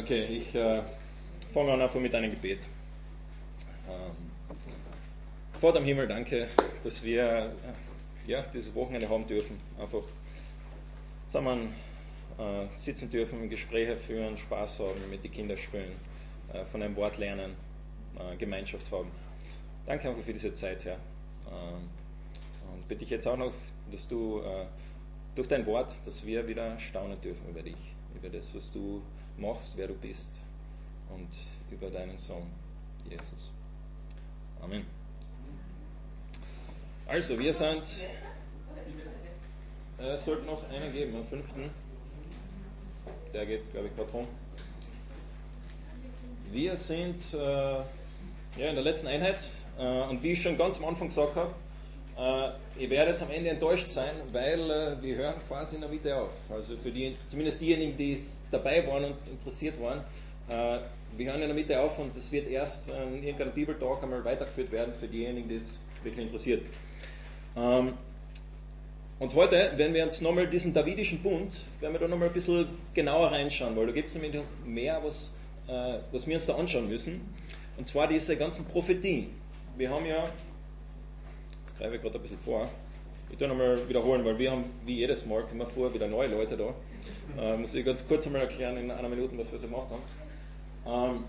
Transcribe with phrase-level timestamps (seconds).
[0.00, 0.82] Okay, ich äh,
[1.52, 2.66] fange an einfach mit einem Gebet.
[3.86, 4.12] Ähm,
[5.60, 6.48] Vater im Himmel, danke,
[6.82, 7.54] dass wir
[8.26, 9.60] äh, ja, dieses Wochenende haben dürfen.
[9.78, 10.04] Einfach
[11.26, 11.74] zusammen
[12.38, 15.92] äh, sitzen dürfen, Gespräche führen, Spaß haben, mit den Kindern spielen,
[16.54, 17.52] äh, von einem Wort lernen,
[18.18, 19.10] äh, Gemeinschaft haben.
[19.84, 20.96] Danke einfach für diese Zeit, Herr.
[21.46, 21.90] Ähm,
[22.72, 23.52] und bitte ich jetzt auch noch,
[23.92, 24.64] dass du äh,
[25.34, 29.02] durch dein Wort, dass wir wieder staunen dürfen über dich, über das, was du
[29.40, 30.32] machst, wer du bist
[31.08, 31.28] und
[31.70, 32.46] über deinen Sohn,
[33.08, 33.50] Jesus.
[34.60, 34.84] Amen.
[37.06, 38.04] Also, wir sind,
[39.98, 41.70] äh, es sollte noch einen geben, am fünften.
[43.32, 44.28] Der geht, glaube ich, gerade rum.
[46.52, 47.84] Wir sind äh, ja,
[48.56, 49.44] in der letzten Einheit
[49.78, 51.54] äh, und wie ich schon ganz am Anfang gesagt habe,
[52.20, 56.14] äh, ihr werdet am Ende enttäuscht sein, weil äh, wir hören quasi in der Mitte
[56.14, 56.32] auf.
[56.50, 58.18] Also für die, zumindest diejenigen, die
[58.50, 60.00] dabei waren und interessiert waren,
[60.48, 60.80] äh,
[61.16, 64.70] wir hören in der Mitte auf und es wird erst in irgendeinem Bibeltalk einmal weitergeführt
[64.70, 66.62] werden für diejenigen, die es wirklich interessiert.
[67.56, 67.94] Ähm,
[69.18, 72.66] und heute werden wir uns nochmal diesen Davidischen Bund, werden wir da nochmal ein bisschen
[72.94, 75.30] genauer reinschauen, weil da gibt es nämlich noch mehr, was,
[76.10, 77.20] was wir uns da anschauen müssen.
[77.76, 79.28] Und zwar diese ganzen Prophetien.
[79.76, 80.30] Wir haben ja
[81.88, 82.70] ich gerade ein bisschen vor.
[83.30, 86.56] Ich tue nochmal wiederholen, weil wir haben wie jedes Mal kommen vor wieder neue Leute
[86.56, 86.74] da.
[87.40, 90.02] Äh, muss ich ganz kurz einmal erklären in einer Minute, was wir so gemacht haben.
[91.16, 91.24] Ähm,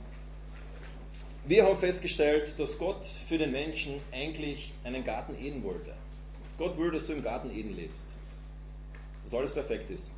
[1.45, 5.93] wir haben festgestellt, dass Gott für den Menschen eigentlich einen Garten Eden wollte.
[6.57, 8.07] Gott will, dass du im Garten Eden lebst.
[9.23, 10.11] Dass alles perfekt ist.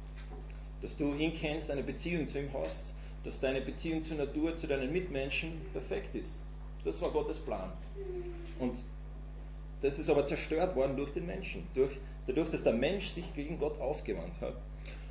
[0.82, 4.68] Dass du ihn kennst, eine Beziehung zu ihm hast, dass deine Beziehung zur Natur, zu
[4.68, 6.42] deinen Mitmenschen perfekt ist.
[6.84, 7.72] Das war Gottes Plan.
[8.60, 8.76] Und
[9.84, 13.60] das ist aber zerstört worden durch den Menschen, durch, dadurch, dass der Mensch sich gegen
[13.60, 14.56] Gott aufgewandt hat.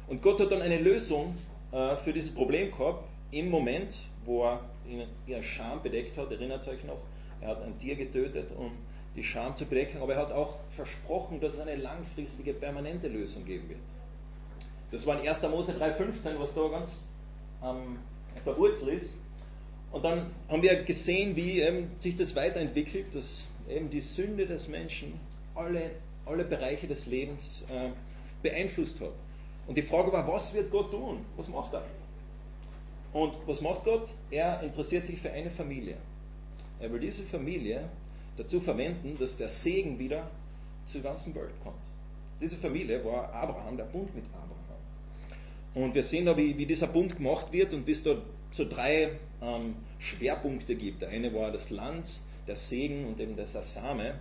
[0.09, 1.37] Und Gott hat dann eine Lösung
[1.73, 6.67] äh, für dieses Problem gehabt, im Moment, wo er ihn in Scham bedeckt hat, erinnert
[6.69, 6.99] euch noch,
[7.43, 8.73] er hat ein Tier getötet, um
[9.15, 13.45] die Scham zu bedecken, aber er hat auch versprochen, dass es eine langfristige, permanente Lösung
[13.45, 13.81] geben wird.
[14.91, 15.43] Das war in 1.
[15.43, 17.09] Mose 3,15, was da ganz
[17.63, 17.99] ähm,
[18.37, 19.17] auf der Wurzel ist.
[19.91, 24.69] Und dann haben wir gesehen, wie ähm, sich das weiterentwickelt, dass eben die Sünde des
[24.69, 25.19] Menschen
[25.55, 25.93] alle,
[26.27, 27.91] alle Bereiche des Lebens äh,
[28.43, 29.13] beeinflusst hat.
[29.67, 31.25] Und die Frage war, was wird Gott tun?
[31.37, 31.85] Was macht er?
[33.13, 34.13] Und was macht Gott?
[34.31, 35.97] Er interessiert sich für eine Familie.
[36.81, 37.89] Er will diese Familie
[38.37, 40.31] dazu verwenden, dass der Segen wieder
[40.87, 41.77] zur ganzen Welt kommt.
[42.41, 44.53] Diese Familie war Abraham, der Bund mit Abraham.
[45.75, 48.17] Und wir sehen da, wie, wie dieser Bund gemacht wird und wie es da
[48.51, 51.03] so drei ähm, Schwerpunkte gibt.
[51.03, 54.15] Der eine war das Land, der Segen und eben der Same.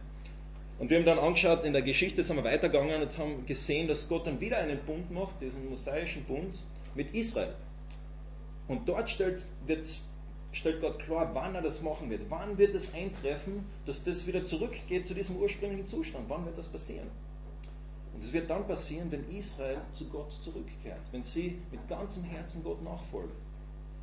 [0.79, 4.07] Und wir haben dann angeschaut, in der Geschichte sind wir weitergegangen und haben gesehen, dass
[4.07, 6.63] Gott dann wieder einen Bund macht, diesen mosaischen Bund
[6.95, 7.53] mit Israel.
[8.67, 9.99] Und dort stellt, wird,
[10.51, 12.23] stellt Gott klar, wann er das machen wird.
[12.29, 16.25] Wann wird es eintreffen, dass das wieder zurückgeht zu diesem ursprünglichen Zustand?
[16.29, 17.09] Wann wird das passieren?
[18.13, 22.63] Und es wird dann passieren, wenn Israel zu Gott zurückkehrt, wenn sie mit ganzem Herzen
[22.63, 23.31] Gott nachfolgen.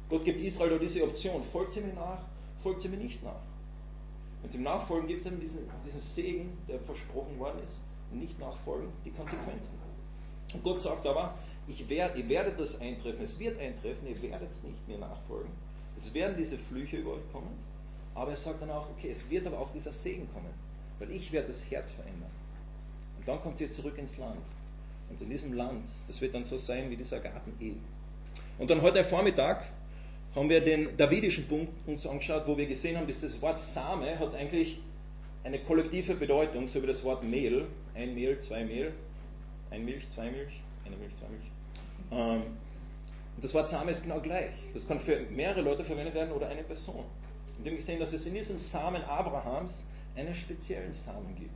[0.08, 2.22] Gott gibt Israel da diese Option, folgt sie mir nach,
[2.62, 3.42] folgt sie mir nicht nach.
[4.42, 7.80] Wenn ihm nachfolgen, gibt es eben diesen, diesen Segen, der versprochen worden ist.
[8.10, 9.78] Und nicht nachfolgen, die Konsequenzen.
[10.54, 11.34] Und Gott sagt aber,
[11.66, 15.50] ich werd, ihr werdet das eintreffen, es wird eintreffen, ihr werdet es nicht mehr nachfolgen.
[15.96, 17.50] Es werden diese Flüche über euch kommen.
[18.14, 20.52] Aber er sagt dann auch, okay, es wird aber auch dieser Segen kommen,
[20.98, 22.30] weil ich werde das Herz verändern.
[23.18, 24.40] Und dann kommt ihr zurück ins Land.
[25.10, 27.84] Und in diesem Land, das wird dann so sein wie dieser Garten Eden.
[28.58, 29.64] Und dann heute Vormittag
[30.34, 34.18] haben wir den davidischen Punkt uns angeschaut, wo wir gesehen haben, dass das Wort Same
[34.18, 34.78] hat eigentlich
[35.44, 37.66] eine kollektive Bedeutung, so wie das Wort Mehl.
[37.94, 38.92] Ein Mehl, zwei Mehl,
[39.70, 41.50] ein Milch, zwei Milch, eine Milch, zwei Milch.
[42.10, 42.42] Ähm,
[43.36, 44.52] und das Wort Same ist genau gleich.
[44.72, 47.04] Das kann für mehrere Leute verwendet werden oder eine Person.
[47.56, 49.84] Und wir haben gesehen, dass es in diesem Samen Abrahams
[50.16, 51.50] einen speziellen Samen gibt,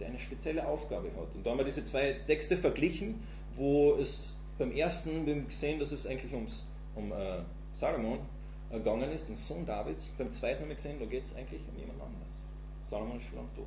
[0.00, 1.34] der eine spezielle Aufgabe hat.
[1.34, 3.22] Und da haben wir diese zwei Texte verglichen,
[3.54, 7.38] wo es beim ersten wir haben gesehen, dass es eigentlich ums, um äh,
[7.72, 8.20] Salomon
[8.70, 10.12] ergangen ist, den Sohn Davids.
[10.18, 12.40] Beim zweiten haben wir gesehen, da geht es eigentlich um jemand anderes.
[12.84, 13.66] Salomon ist schon lang tot.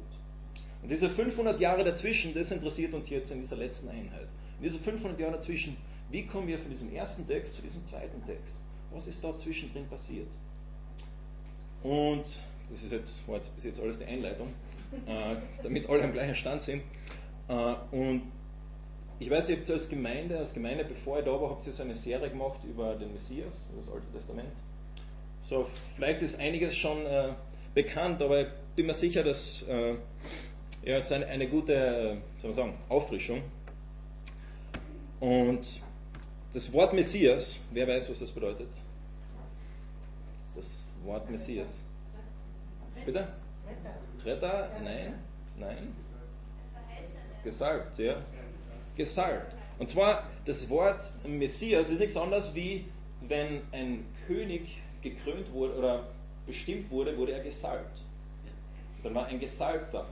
[0.81, 4.27] Und diese 500 Jahre dazwischen, das interessiert uns jetzt in dieser letzten Einheit.
[4.57, 5.77] In diese 500 Jahre dazwischen,
[6.11, 8.61] wie kommen wir von diesem ersten Text zu diesem zweiten Text?
[8.91, 10.27] Was ist da zwischendrin passiert?
[11.83, 12.23] Und
[12.69, 14.53] das ist jetzt, war jetzt bis jetzt alles die Einleitung,
[15.05, 16.81] äh, damit alle am gleichen Stand sind.
[17.47, 18.23] Äh, und
[19.19, 21.83] ich weiß, ihr habt als Gemeinde, als Gemeinde, bevor ich da war, habt ihr so
[21.83, 24.51] eine Serie gemacht über den Messias, das Alte Testament.
[25.41, 27.33] So, vielleicht ist einiges schon äh,
[27.73, 29.95] bekannt, aber ich bin mir sicher, dass äh,
[30.83, 33.43] ja, es eine, eine gute, äh, soll man sagen, Auffrischung.
[35.19, 35.81] Und
[36.53, 38.69] das Wort Messias, wer weiß, was das bedeutet?
[40.55, 41.83] das Wort Messias?
[43.05, 43.27] Bitte?
[44.23, 44.71] Retter?
[44.83, 45.19] Nein.
[45.57, 45.95] Nein.
[47.43, 48.23] Gesalbt, ja.
[48.95, 49.53] Gesalbt.
[49.77, 52.85] Und zwar, das Wort Messias ist nichts anderes wie,
[53.21, 56.07] wenn ein König gekrönt wurde oder
[56.45, 57.99] bestimmt wurde, wurde er gesalbt.
[59.03, 60.07] Dann war ein Gesalbter.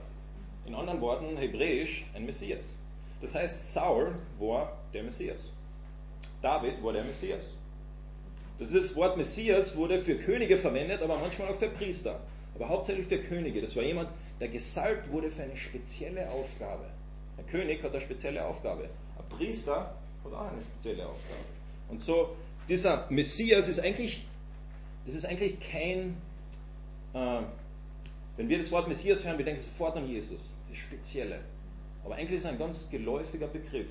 [0.66, 2.76] In anderen Worten, hebräisch, ein Messias.
[3.20, 5.50] Das heißt, Saul war der Messias.
[6.42, 7.56] David war der Messias.
[8.58, 12.20] Das Wort Messias wurde für Könige verwendet, aber manchmal auch für Priester.
[12.54, 13.60] Aber hauptsächlich für Könige.
[13.60, 14.10] Das war jemand,
[14.40, 16.84] der gesalbt wurde für eine spezielle Aufgabe.
[17.36, 18.84] Ein König hat eine spezielle Aufgabe.
[19.18, 19.94] Ein Priester
[20.24, 21.40] hat auch eine spezielle Aufgabe.
[21.88, 22.36] Und so,
[22.68, 24.26] dieser Messias ist eigentlich,
[25.06, 26.16] das ist eigentlich kein,
[27.12, 27.42] äh,
[28.36, 31.40] wenn wir das Wort Messias hören, wir denken sofort an Jesus, das Spezielle.
[32.04, 33.88] Aber eigentlich ist es ein ganz geläufiger Begriff.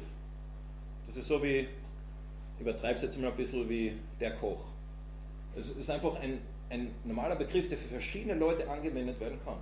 [1.07, 1.67] Das ist so wie,
[2.59, 4.63] übertreibe es jetzt mal ein bisschen wie der Koch.
[5.55, 6.39] Es ist einfach ein,
[6.69, 9.57] ein normaler Begriff, der für verschiedene Leute angewendet werden kann.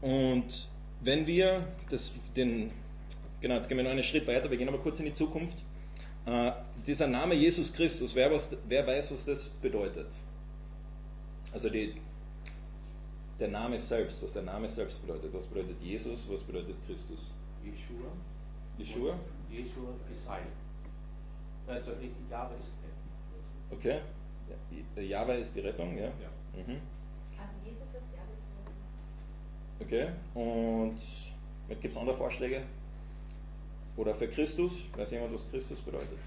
[0.00, 0.68] Und
[1.00, 2.70] wenn wir das, den,
[3.40, 5.62] genau, jetzt gehen wir noch einen Schritt weiter, wir gehen aber kurz in die Zukunft.
[6.26, 6.52] Äh,
[6.86, 10.08] dieser Name Jesus Christus, wer, was, wer weiß, was das bedeutet?
[11.52, 11.94] Also die,
[13.40, 15.32] der Name selbst, was der Name selbst bedeutet.
[15.32, 17.18] Was bedeutet Jesus, was bedeutet Christus?
[17.64, 18.10] Yeshua.
[18.78, 19.18] Yeshua?
[19.50, 20.46] Yeshua ist Heil.
[21.66, 21.92] Also
[22.30, 22.78] Jahwe ist
[23.70, 24.00] Okay.
[24.96, 26.06] Ja, Jahwe ist die Rettung, ja?
[26.06, 26.30] Ja.
[26.54, 26.80] Mhm.
[27.36, 28.17] Also Jesus ist alles
[29.80, 30.08] Okay.
[30.34, 30.96] Und
[31.68, 32.62] gibt es andere Vorschläge?
[33.96, 34.72] Oder für Christus?
[34.96, 36.18] Weiß jemand, was Christus bedeutet?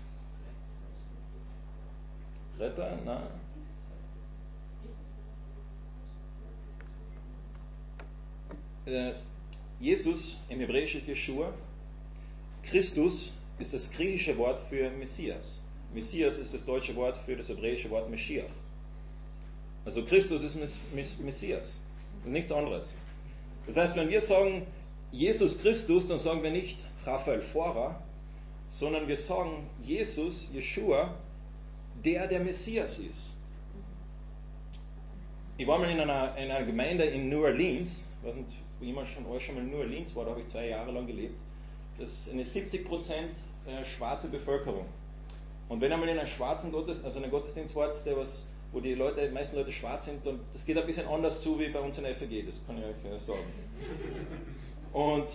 [2.59, 2.97] Retter?
[3.05, 3.23] Nein.
[8.85, 9.13] Äh,
[9.79, 11.53] Jesus im Hebräisch ist Yeshua.
[12.63, 15.59] Christus ist das griechische Wort für Messias.
[15.93, 18.51] Messias ist das deutsche Wort für das hebräische Wort Meschiach.
[19.85, 20.57] Also Christus ist
[20.93, 21.77] Messias.
[22.25, 22.93] Nichts anderes.
[23.65, 24.65] Das heißt, wenn wir sagen
[25.11, 28.01] Jesus Christus, dann sagen wir nicht Raphael Fora,
[28.69, 31.13] sondern wir sagen Jesus, Yeshua,
[32.03, 33.33] der der Messias ist.
[35.57, 38.49] Ich war mal in einer, in einer Gemeinde in New Orleans, ich weiß nicht,
[38.79, 41.05] jemand schon, euch schon mal in New Orleans war, da habe ich zwei Jahre lang
[41.05, 41.39] gelebt.
[41.99, 43.11] Das ist eine 70%
[43.67, 44.85] äh, schwarze Bevölkerung.
[45.69, 48.95] Und wenn einmal in einem schwarzen Gottesdienst, also einem Gottesdienst war, der was, wo die
[48.95, 51.79] Leute, die meisten Leute schwarz sind, dann, das geht ein bisschen anders zu wie bei
[51.79, 53.43] uns in der FG, das kann ich euch sagen.
[54.93, 55.27] Und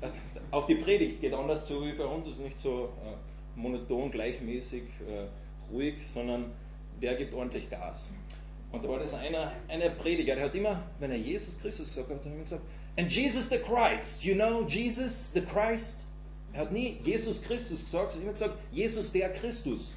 [0.00, 0.08] äh,
[0.50, 4.84] auch die Predigt geht anders zu wie bei uns, ist nicht so äh, monoton, gleichmäßig,
[5.06, 6.52] äh, ruhig, sondern
[7.02, 8.08] der gibt ordentlich Gas.
[8.70, 12.10] Und da war das einer, einer Prediger, der hat immer, wenn er Jesus Christus gesagt
[12.10, 12.62] hat, hat er immer gesagt,
[12.96, 16.04] and Jesus the Christ, you know Jesus the Christ?
[16.52, 19.92] Er hat nie Jesus Christus gesagt, sondern immer gesagt, Jesus der Christus.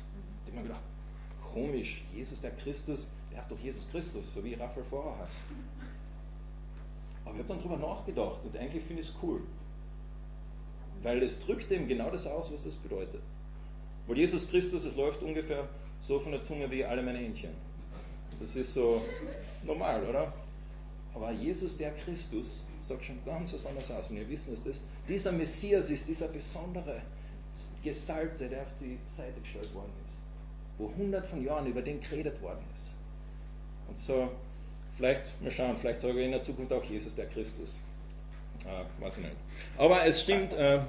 [0.46, 0.84] Da habe ich mir gedacht,
[1.54, 5.38] komisch, Jesus der Christus, der heißt doch Jesus Christus, so wie Raphael vorher heißt.
[7.26, 9.42] Aber ich habe dann darüber nachgedacht und eigentlich finde ich es cool.
[11.04, 13.22] Weil es drückt eben genau das aus, was das bedeutet.
[14.08, 15.68] Weil Jesus Christus, es läuft ungefähr
[16.00, 17.52] so von der Zunge wie alle meine Händchen.
[18.40, 19.02] Das ist so
[19.64, 20.34] normal, oder?
[21.14, 24.10] Aber Jesus, der Christus, sagt schon ganz was anderes aus.
[24.10, 27.02] Und wir wissen, dass das dieser Messias ist, dieser besondere
[27.84, 30.21] Gesalbte, der auf die Seite gestellt worden ist.
[30.78, 32.94] Wo hundert von Jahren über den geredet worden ist.
[33.88, 34.30] Und so,
[34.96, 37.80] vielleicht, mal schauen, vielleicht sage ich in der Zukunft auch Jesus, der Christus.
[38.66, 39.36] Äh, weiß ich nicht.
[39.78, 40.82] Aber es stimmt, äh,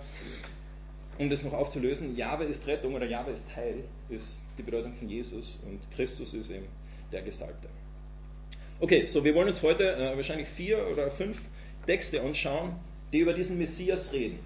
[1.18, 5.08] um das noch aufzulösen, Jahwe ist Rettung oder Jahwe ist Heil, ist die Bedeutung von
[5.08, 6.66] Jesus und Christus ist eben
[7.10, 7.68] der Gesalbte.
[8.80, 11.48] Okay, so wir wollen uns heute äh, wahrscheinlich vier oder fünf
[11.86, 12.76] Texte anschauen,
[13.12, 14.38] die über diesen Messias reden.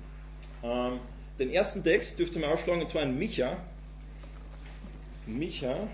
[0.63, 1.01] Ähm,
[1.39, 3.57] den ersten Text dürft ihr mal aufschlagen, und zwar in Micha.
[5.27, 5.89] Micha.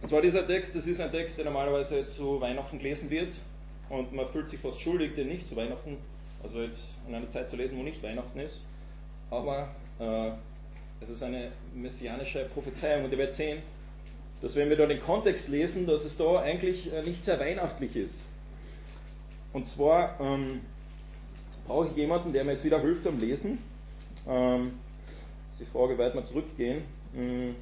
[0.00, 3.38] Und zwar dieser Text, das ist ein Text, der normalerweise zu Weihnachten gelesen wird
[3.90, 5.96] und man fühlt sich fast schuldig, den nicht zu Weihnachten,
[6.42, 8.64] also jetzt in einer Zeit zu lesen, wo nicht Weihnachten ist.
[9.30, 9.68] Aber
[9.98, 10.30] äh,
[11.00, 13.62] es ist eine messianische Prophezeiung und ihr werdet sehen,
[14.40, 17.96] dass wenn wir da den Kontext lesen, dass es da eigentlich äh, nicht sehr weihnachtlich
[17.96, 18.16] ist.
[19.52, 20.60] Und zwar ähm,
[21.66, 23.58] brauche ich jemanden, der mir jetzt wieder hilft beim Lesen.
[24.28, 24.72] Ähm,
[25.50, 26.82] ist die Frage, weit wir zurückgehen.
[27.14, 27.56] Hm.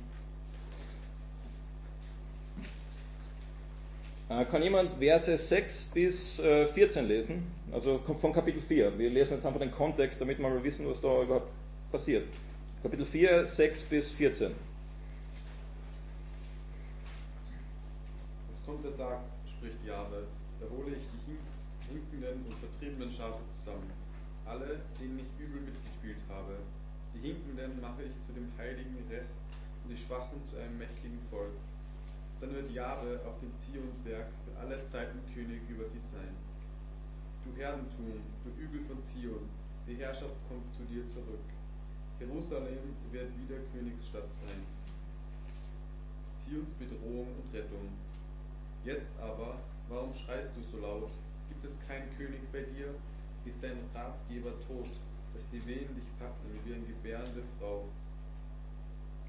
[4.28, 7.46] Kann jemand Verse 6 bis äh, 14 lesen?
[7.72, 8.98] Also von Kapitel 4.
[8.98, 11.48] Wir lesen jetzt einfach den Kontext, damit wir mal wissen, was da überhaupt
[11.92, 12.26] passiert.
[12.82, 14.52] Kapitel 4, 6 bis 14.
[18.52, 19.20] Es kommt der Tag,
[19.56, 20.24] spricht Jahwe,
[20.60, 21.46] da hole ich die hin-
[21.88, 23.90] hinkenden und vertriebenen Schafe zusammen,
[24.44, 26.56] alle, denen ich übel mitgespielt habe.
[27.14, 29.34] Die Hinkenden mache ich zu dem heiligen Rest
[29.84, 31.54] und die Schwachen zu einem mächtigen Volk.
[32.40, 36.36] Dann wird Jahwe auf dem Zionberg für alle Zeiten König über sie sein.
[37.44, 39.48] Du Herdentum, du Übel von Zion,
[39.86, 41.46] die Herrschaft kommt zu dir zurück.
[42.20, 44.66] Jerusalem wird wieder Königsstadt sein.
[46.44, 47.88] Zions Bedrohung und Rettung.
[48.84, 51.10] Jetzt aber, warum schreist du so laut?
[51.48, 52.94] Gibt es keinen König bei dir?
[53.44, 54.90] Ist dein Ratgeber tot,
[55.34, 57.84] dass die Wehen dich packen wie eine gebärende Frau?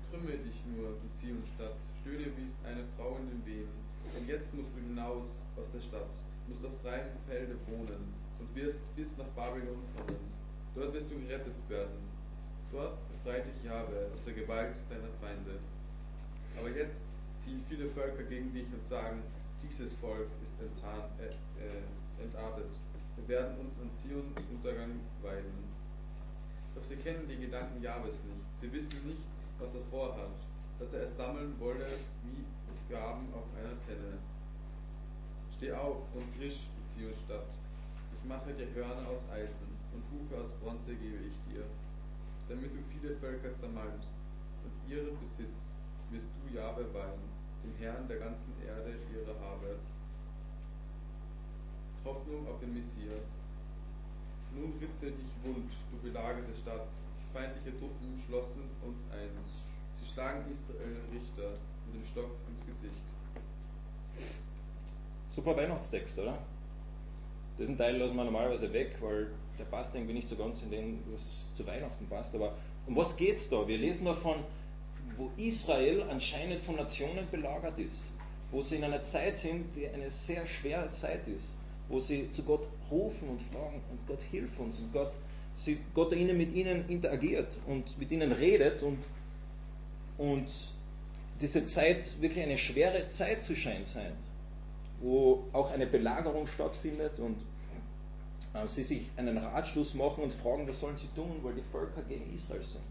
[0.10, 3.68] Krümme dich nur, du Zionstadt, stöhne wie eine Frau in den Wehen.
[4.16, 6.08] Denn jetzt musst du hinaus aus der Stadt,
[6.48, 10.32] musst auf freiem Felde wohnen und wirst bis nach Babylon kommen.
[10.76, 12.08] Dort wirst du gerettet werden.
[12.72, 15.60] Dort befreit dich Jahwe aus der Gewalt deiner Feinde.
[16.60, 17.04] Aber jetzt
[17.44, 19.24] ziehen viele Völker gegen dich und sagen,
[19.64, 22.70] dieses Volk ist enttarnt, äh, äh, entartet.
[23.16, 25.68] Wir werden uns an Zion Untergang weiden.
[26.76, 28.46] Doch sie kennen die Gedanken Jahwes nicht.
[28.62, 29.24] Sie wissen nicht,
[29.60, 30.38] was er vorhat,
[30.80, 31.88] dass er es sammeln wolle
[32.24, 32.46] wie
[32.90, 34.18] Gaben auf einer Tenne.
[35.52, 37.52] Steh auf und frisch, du Zionstadt.
[38.14, 41.66] Ich mache dir Hörner aus Eisen und Hufe aus Bronze gebe ich dir,
[42.48, 44.16] damit du viele Völker zermalmst
[44.64, 45.74] und ihren Besitz
[46.12, 47.28] wirst du Jahwe weihen,
[47.64, 49.76] dem Herrn der ganzen Erde ihre habe.
[52.06, 53.42] Hoffnung auf den Messias.
[54.56, 56.88] Nun ritze dich wund, du belagerte Stadt.
[57.38, 59.30] Feindliche Truppen schlossen uns ein.
[60.02, 61.52] Sie schlagen Israel Richter
[61.86, 63.04] mit dem Stock ins Gesicht.
[65.30, 66.40] Super Weihnachtstext, oder?
[67.60, 69.28] Diesen Teil lassen wir normalerweise weg, weil
[69.60, 72.34] der passt irgendwie nicht so ganz in den, was zu Weihnachten passt.
[72.34, 72.56] Aber
[72.88, 73.68] um was geht's da?
[73.68, 74.38] Wir lesen davon,
[75.16, 78.06] wo Israel anscheinend von Nationen belagert ist,
[78.50, 81.56] wo sie in einer Zeit sind, die eine sehr schwere Zeit ist,
[81.88, 85.12] wo sie zu Gott rufen und fragen und Gott hilf uns und Gott,
[85.58, 89.00] sie, Gott ihnen mit ihnen interagiert und mit ihnen redet und,
[90.18, 90.50] und
[91.42, 94.16] diese Zeit wirklich eine schwere Zeit zu scheinen scheint
[95.00, 97.38] wo auch eine Belagerung stattfindet und
[98.54, 102.02] äh, sie sich einen Ratschluss machen und fragen, was sollen sie tun, weil die Völker
[102.08, 102.84] gegen Israel sind.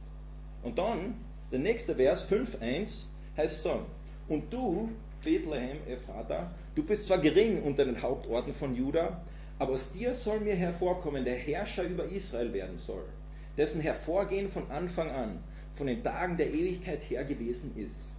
[0.62, 1.16] Und dann,
[1.50, 3.06] der nächste Vers, 5.1,
[3.36, 3.82] heißt so,
[4.28, 4.90] und du,
[5.24, 9.20] Bethlehem Ephrata, du bist zwar gering unter den Hauptorten von Juda,
[9.58, 13.04] aber aus dir soll mir hervorkommen, der Herrscher über Israel werden soll,
[13.56, 15.42] dessen Hervorgehen von Anfang an,
[15.74, 18.10] von den Tagen der Ewigkeit her gewesen ist.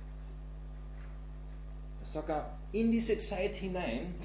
[2.04, 4.16] Sogar in diese Zeit hinein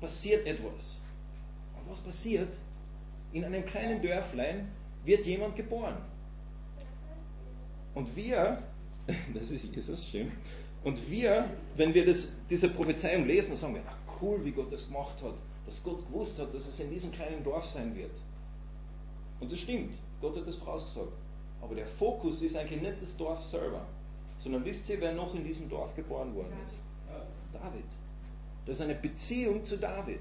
[0.00, 0.96] passiert etwas.
[1.76, 2.58] Und was passiert?
[3.32, 4.68] In einem kleinen Dörflein
[5.04, 5.96] wird jemand geboren.
[7.94, 8.62] Und wir,
[9.34, 10.32] das ist Jesus, stimmt,
[10.84, 14.86] und wir, wenn wir das, diese Prophezeiung lesen, sagen wir, ach cool, wie Gott das
[14.86, 15.34] gemacht hat,
[15.66, 18.12] dass Gott gewusst hat, dass es in diesem kleinen Dorf sein wird.
[19.40, 21.12] Und das stimmt, Gott hat das vorausgesagt.
[21.62, 23.86] Aber der Fokus ist eigentlich nicht das Dorf selber,
[24.38, 26.78] sondern wisst ihr, wer noch in diesem Dorf geboren worden ist?
[27.52, 27.84] David.
[28.66, 30.20] Das ist eine Beziehung zu David,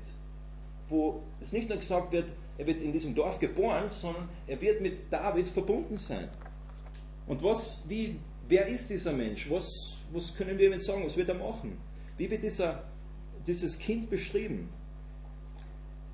[0.90, 4.82] wo es nicht nur gesagt wird, er wird in diesem Dorf geboren, sondern er wird
[4.82, 6.30] mit David verbunden sein.
[7.28, 9.50] Und was, wie, wer ist dieser Mensch?
[9.50, 11.06] Was, was können wir ihm sagen?
[11.06, 11.78] Was wird er machen?
[12.18, 12.84] Wie wird dieser,
[13.46, 14.70] dieses Kind beschrieben?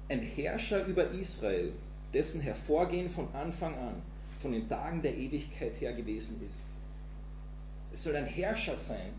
[0.08, 1.72] Ein Herrscher über Israel,
[2.14, 4.02] dessen Hervorgehen von Anfang an,
[4.40, 6.66] von den Tagen der Ewigkeit her gewesen ist.
[7.92, 9.14] Es soll ein Herrscher sein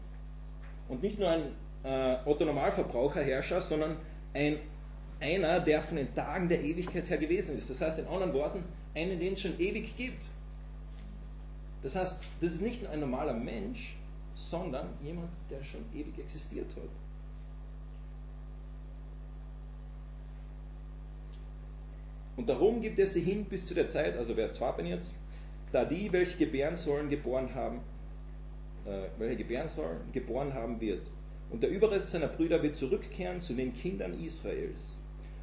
[0.88, 1.42] und nicht nur ein
[1.82, 3.96] äh, Otto Normalverbraucherherrscher, sondern
[4.34, 4.58] ein,
[5.20, 7.70] einer, der von den Tagen der Ewigkeit her gewesen ist.
[7.70, 8.62] Das heißt in anderen Worten,
[8.94, 10.22] einen, den es schon ewig gibt.
[11.82, 13.96] Das heißt, das ist nicht nur ein normaler Mensch,
[14.34, 16.90] sondern jemand, der schon ewig existiert hat.
[22.36, 25.14] Und darum gibt er sie hin bis zu der Zeit, also Vers 2 bin jetzt,
[25.72, 27.80] da die, welche gebären sollen, geboren haben,
[28.84, 31.06] äh, welche gebären sollen, geboren haben wird.
[31.50, 34.96] Und der Überrest seiner Brüder wird zurückkehren zu den Kindern Israels.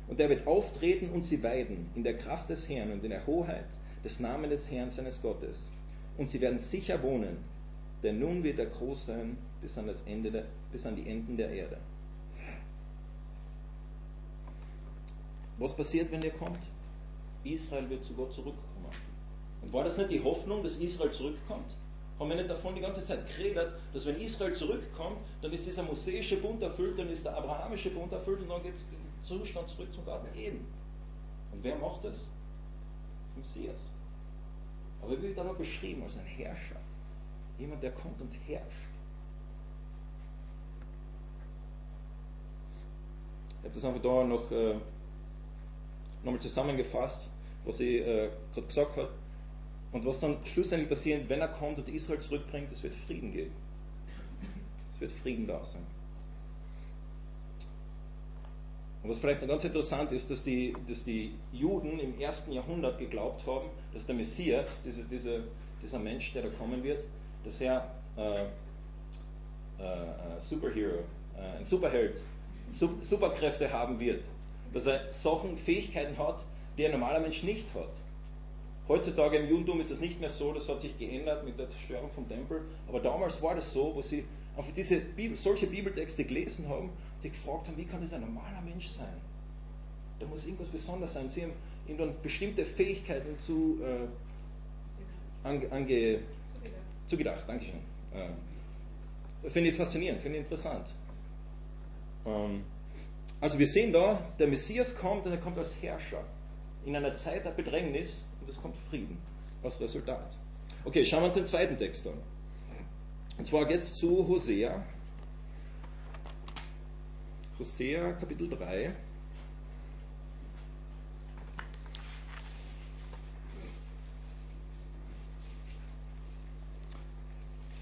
[0.07, 3.25] Und er wird auftreten und sie weiden in der Kraft des Herrn und in der
[3.25, 3.65] Hoheit
[4.03, 5.71] des Namens des Herrn seines Gottes.
[6.17, 7.37] Und sie werden sicher wohnen,
[8.03, 11.37] denn nun wird er groß sein bis an, das Ende der, bis an die Enden
[11.37, 11.77] der Erde.
[15.57, 16.59] Was passiert, wenn er kommt?
[17.43, 18.63] Israel wird zu Gott zurückkommen.
[19.61, 21.71] Und war das nicht die Hoffnung, dass Israel zurückkommt?
[22.19, 25.83] haben wir nicht davon die ganze Zeit geredet, dass wenn Israel zurückkommt, dann ist dieser
[25.83, 29.67] mosaische Bund erfüllt, dann ist der abrahamische Bund erfüllt und dann geht es den Zustand
[29.69, 30.65] zurück zum Garten Eden.
[31.51, 32.25] Und wer macht das?
[33.35, 33.79] Der Messias.
[35.01, 36.77] Aber er wird noch beschrieben als ein Herrscher.
[37.59, 38.87] Jemand, der kommt und herrscht.
[43.59, 44.75] Ich habe das einfach da noch äh,
[46.23, 47.29] nochmal zusammengefasst,
[47.65, 49.09] was ich äh, gerade gesagt habe.
[49.91, 53.51] Und was dann schlussendlich passiert, wenn er kommt und Israel zurückbringt, es wird Frieden geben.
[54.95, 55.83] Es wird Frieden da sein.
[59.03, 63.45] Und was vielleicht ganz interessant ist, dass die, dass die Juden im ersten Jahrhundert geglaubt
[63.45, 65.43] haben, dass der Messias, diese, diese,
[65.81, 67.05] dieser Mensch, der da kommen wird,
[67.43, 68.47] dass er äh, äh,
[70.39, 70.99] Superhero,
[71.37, 72.21] äh, ein Superheld,
[72.69, 74.25] Superkräfte haben wird.
[74.73, 76.45] Dass er Sachen, Fähigkeiten hat,
[76.77, 77.89] die ein normaler Mensch nicht hat.
[78.87, 82.09] Heutzutage im Judentum ist das nicht mehr so, das hat sich geändert mit der Zerstörung
[82.11, 82.61] vom Tempel.
[82.87, 84.25] Aber damals war das so, wo sie
[84.57, 85.01] einfach diese
[85.35, 89.13] solche Bibeltexte gelesen haben und sich gefragt haben, wie kann das ein normaler Mensch sein?
[90.19, 91.29] Da muss irgendwas Besonderes sein.
[91.29, 91.53] Sie haben
[91.87, 96.19] ihm dann bestimmte Fähigkeiten zu, äh, ange, ange,
[97.07, 97.47] zugedacht.
[97.47, 97.79] Dankeschön.
[98.13, 100.93] Äh, finde ich faszinierend, finde ich interessant.
[102.25, 102.63] Ähm,
[103.39, 106.23] also wir sehen da, der Messias kommt und er kommt als Herrscher
[106.85, 109.17] in einer Zeit der Bedrängnis und es kommt Frieden
[109.63, 110.37] als Resultat.
[110.85, 112.17] Okay, schauen wir uns den zweiten Text an.
[113.37, 114.83] Und zwar geht es zu Hosea.
[117.57, 118.93] Hosea Kapitel 3.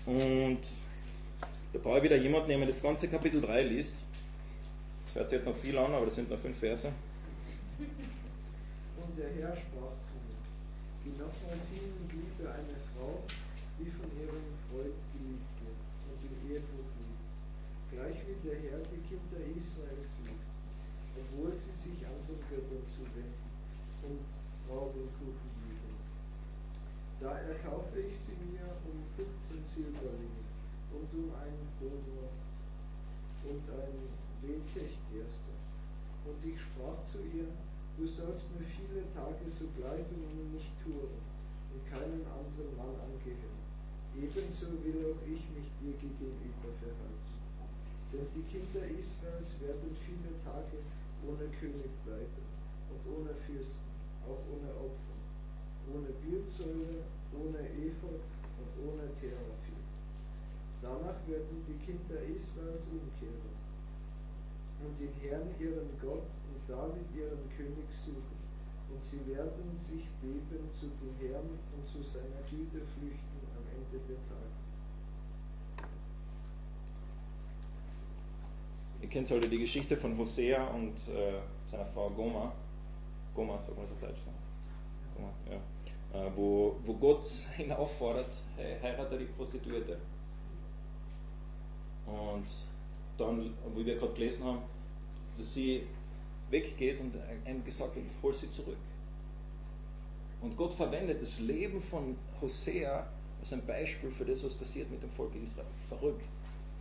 [0.05, 0.59] Und
[1.73, 3.95] da brauche ich wieder jemanden, der mir das ganze Kapitel 3 liest.
[5.05, 6.91] Das hört sich jetzt noch viel an, aber das sind nur fünf Verse.
[9.11, 10.39] Und der Herr sprach zu mir,
[11.03, 13.19] wie nochmal singen Liebe eine Frau,
[13.75, 14.39] die von ihrem
[14.71, 17.27] Freund geliebt wird und im Ehebruch liebt.
[17.91, 20.47] Gleich wie der Herr die Kinder Israels liebt,
[21.19, 23.51] obwohl sie sich anderen Göttern zuwenden
[24.07, 24.23] und
[24.63, 25.91] Braut und Kuchen lieben.
[27.19, 30.47] Da erkaufe ich sie mir um 15 Silberlinge
[30.95, 32.31] und um einen Bonus
[33.43, 34.07] und ein
[34.39, 35.55] Wehknecht erster.
[36.23, 37.51] Und ich sprach zu ihr,
[37.97, 41.19] du sollst mir viele Tage so bleiben und nicht touren
[41.71, 43.61] und keinen anderen Mann angehören.
[44.15, 47.35] Ebenso will auch ich mich dir gegenüber verhalten.
[48.11, 50.83] Denn die Kinder Israels werden viele Tage
[51.23, 52.43] ohne König bleiben
[52.91, 53.87] und ohne Fürsten,
[54.27, 55.15] auch ohne Opfer,
[55.95, 58.19] ohne Bildsäule, ohne Ephod
[58.59, 59.79] und ohne Teraphim.
[60.81, 63.60] Danach werden die Kinder Israels umkehren
[64.85, 68.41] und den Herrn ihren Gott und David ihren König suchen.
[68.91, 74.05] Und sie werden sich beben zu dem Herrn und zu seiner Güte flüchten am Ende
[74.07, 74.61] der Tage.
[79.01, 81.39] Ihr kennt heute die Geschichte von Hosea und äh,
[81.69, 82.51] seiner Frau Goma.
[83.33, 84.21] Goma, sagt man das auf Deutsch?
[85.15, 85.57] Goma, ja.
[86.13, 87.25] Äh, wo, wo Gott
[87.57, 89.97] ihn auffordert, hey, heirate die Prostituierte.
[92.05, 92.45] Und
[93.21, 94.59] dann, wie wir gerade gelesen haben,
[95.37, 95.83] dass sie
[96.49, 98.77] weggeht und einem gesagt wird, hol sie zurück.
[100.41, 103.07] Und Gott verwendet das Leben von Hosea
[103.39, 105.67] als ein Beispiel für das, was passiert mit dem Volk Israel.
[105.87, 106.27] Verrückt.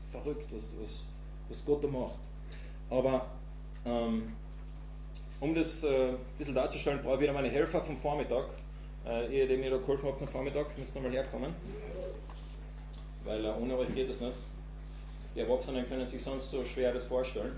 [0.09, 1.09] Verrückt, was, was,
[1.48, 2.14] was Gott da macht.
[2.88, 3.26] Aber
[3.85, 4.33] ähm,
[5.40, 8.46] um das äh, ein bisschen darzustellen, brauche ich wieder meine Helfer vom Vormittag.
[9.07, 11.55] Äh, ihr, die mir da geholfen habt am Vormittag, müsst nochmal herkommen.
[13.24, 14.35] Weil äh, ohne euch geht das nicht.
[15.34, 17.56] Die Erwachsenen können sich sonst so schwer das vorstellen.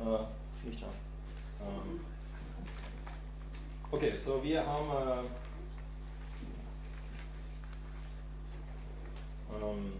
[0.00, 0.90] Äh, nicht schauen.
[1.60, 2.00] Ähm,
[3.90, 5.24] okay, so wir haben äh,
[9.56, 9.92] ähm,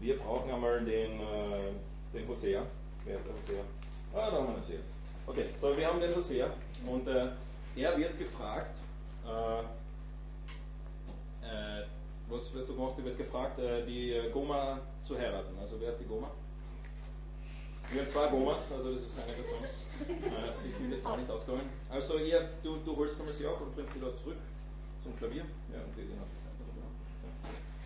[0.00, 1.72] wir brauchen einmal den, äh,
[2.14, 2.62] den Hosea.
[3.04, 3.60] Wer ist der Hosea?
[4.14, 4.78] Ah, da haben wir Hosea.
[5.26, 6.48] Okay, so wir haben den Hosea
[6.86, 7.30] und äh,
[7.76, 8.76] er wird gefragt,
[12.28, 12.94] was wirst du gemacht?
[12.96, 15.58] Du wirst gefragt, die Goma zu heiraten.
[15.60, 16.30] Also wer ist die Goma?
[17.90, 19.64] Wir haben zwei Gomas, also das ist eine Person.
[19.64, 21.68] Äh, sie kommt jetzt auch nicht ausgegangen.
[21.88, 24.36] Also ihr, du, du holst einmal sie ab und bringst sie da zurück
[25.02, 25.44] zum Klavier.
[25.72, 26.26] Ja, okay, genau.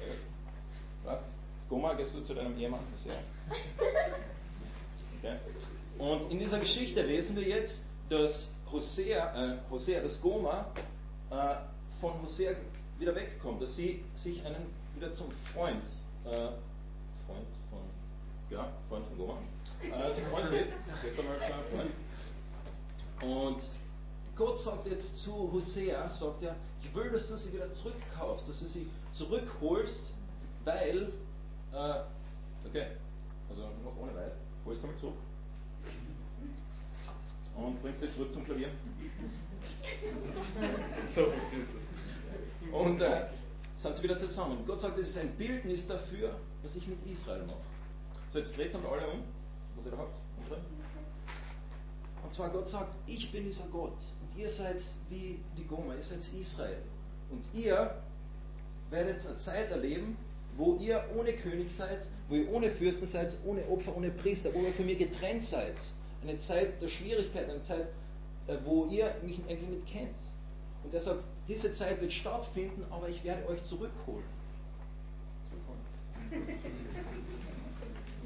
[0.01, 0.15] Ja.
[1.05, 1.25] Was?
[1.69, 2.81] Goma, gehst du zu deinem Ehemann?
[3.03, 3.15] Sehr.
[5.25, 5.37] Okay.
[5.99, 10.67] Und in dieser Geschichte lesen wir jetzt, dass Hosea, äh, Hosea das Goma,
[11.31, 11.55] äh,
[12.01, 12.57] von Hosea
[12.99, 15.85] wieder wegkommt, dass sie sich einen wieder zum Freund,
[16.25, 16.49] äh,
[17.25, 17.47] Freund
[18.53, 19.39] ja, Freund von Goma,
[19.83, 20.49] äh, zum Freund
[21.03, 21.93] gestern mal zu einem Freund.
[23.23, 23.63] Und
[24.37, 28.61] Gott sagt jetzt zu Hosea, sagt er, ich will, dass du sie wieder zurückkaufst, dass
[28.61, 30.13] du sie zurückholst,
[30.65, 31.13] weil,
[31.73, 32.01] äh,
[32.67, 32.87] okay,
[33.49, 34.33] also noch ohne Weit,
[34.65, 35.15] holst du mal zurück
[37.57, 38.69] und bringst sie zurück zum Klavier.
[41.15, 42.73] So passiert das.
[42.73, 43.27] Und äh,
[43.77, 44.65] sind sie wieder zusammen.
[44.67, 47.72] Gott sagt, das ist ein Bildnis dafür, was ich mit Israel mache.
[48.33, 49.23] So, jetzt dreht einmal alle um,
[49.77, 50.17] was ihr da habt.
[52.25, 56.03] Und zwar Gott sagt, ich bin dieser Gott und ihr seid wie die Goma, ihr
[56.03, 56.81] seid Israel.
[57.31, 57.95] Und ihr
[58.89, 60.17] werdet eine Zeit erleben,
[60.57, 64.61] wo ihr ohne König seid, wo ihr ohne Fürsten seid, ohne Opfer, ohne Priester, wo
[64.61, 65.75] ihr von mir getrennt seid.
[66.23, 67.89] Eine Zeit der Schwierigkeit, eine Zeit,
[68.47, 70.17] äh, wo ihr mich eigentlich nicht kennt.
[70.85, 74.25] Und er sagt, diese Zeit wird stattfinden, aber ich werde euch zurückholen.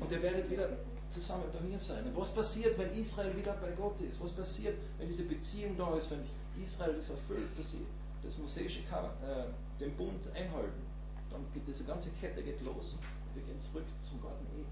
[0.00, 0.68] Und ihr werdet wieder
[1.11, 2.04] zusammen bei mir sein.
[2.06, 4.22] Und was passiert, wenn Israel wieder bei Gott ist?
[4.22, 6.20] Was passiert, wenn diese Beziehung da ist, wenn
[6.62, 7.87] Israel das erfüllt, dass sie
[8.22, 10.82] das mosaische äh, den Bund einhalten?
[11.30, 13.00] Dann geht diese ganze Kette geht los und
[13.35, 14.66] wir gehen zurück zum Garten Eden.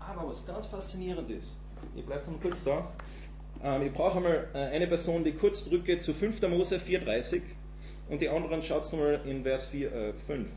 [0.00, 1.54] Aber was ganz faszinierend ist,
[1.96, 2.92] ihr bleibt noch kurz da,
[3.62, 6.42] ähm, ich brauche einmal äh, eine Person, die kurz zurückgeht zu 5.
[6.42, 7.42] Mose 4,30
[8.08, 10.50] und die anderen schaut nochmal in Vers 4, äh, 5.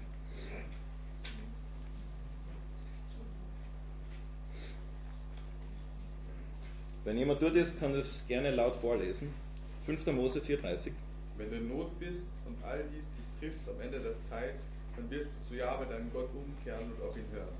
[7.11, 9.33] Wenn jemand dort ist, kann das gerne laut vorlesen.
[9.85, 10.05] 5.
[10.13, 10.91] Mose 4,30.
[11.37, 14.53] Wenn du in Not bist und all dies dich trifft am Ende der Zeit,
[14.95, 17.53] dann wirst du zu Jahwe, deinem Gott, umkehren und auf ihn hören.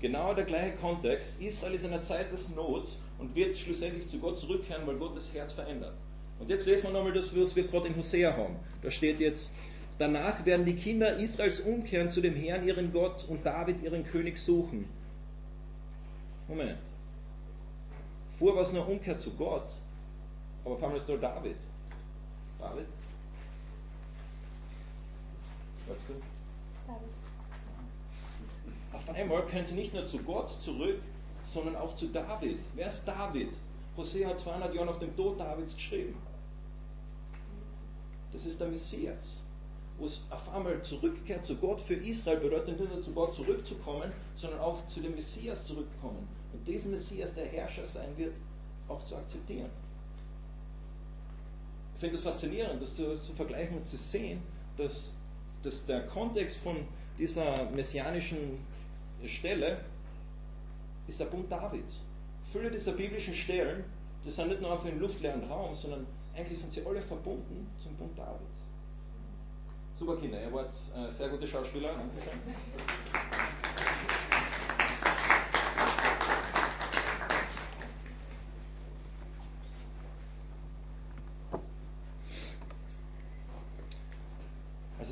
[0.00, 1.38] Genau der gleiche Kontext.
[1.42, 5.14] Israel ist in einer Zeit des Nots und wird schlussendlich zu Gott zurückkehren, weil Gott
[5.14, 5.92] das Herz verändert.
[6.38, 8.56] Und jetzt lesen wir nochmal das, was wir gerade in Hosea haben.
[8.80, 9.50] Da steht jetzt,
[9.98, 14.38] danach werden die Kinder Israels umkehren zu dem Herrn, ihren Gott, und David, ihren König,
[14.38, 14.86] suchen.
[16.48, 16.78] Moment.
[18.40, 19.70] Vorher war es nur Umkehr zu Gott,
[20.64, 21.58] aber auf einmal ist da David.
[22.58, 22.86] David?
[25.86, 26.14] Sagst du?
[26.86, 27.10] David.
[28.94, 31.02] Auf einmal können sie nicht nur zu Gott zurück,
[31.44, 32.60] sondern auch zu David.
[32.76, 33.52] Wer ist David?
[33.98, 36.16] Hosea hat 200 Jahre nach dem Tod Davids geschrieben.
[38.32, 39.42] Das ist der Messias.
[39.98, 44.10] Wo es auf einmal zurückkehrt zu Gott für Israel bedeutet nicht nur zu Gott zurückzukommen,
[44.34, 46.39] sondern auch zu dem Messias zurückkommen.
[46.52, 48.34] Und diesen Messias, der Herrscher sein wird,
[48.88, 49.70] auch zu akzeptieren.
[51.94, 54.42] Ich finde es faszinierend, das zu, zu vergleichen und zu sehen,
[54.76, 55.10] dass,
[55.62, 56.76] dass der Kontext von
[57.18, 58.58] dieser messianischen
[59.26, 59.80] Stelle
[61.06, 62.00] ist der Bund Davids.
[62.44, 63.84] Viele dieser biblischen Stellen,
[64.24, 67.94] das sind nicht nur auf einem luftleeren Raum, sondern eigentlich sind sie alle verbunden zum
[67.96, 68.64] Bund Davids.
[69.96, 71.92] Super Kinder, ihr wart äh, sehr gute Schauspieler.
[71.92, 72.40] Dankeschön.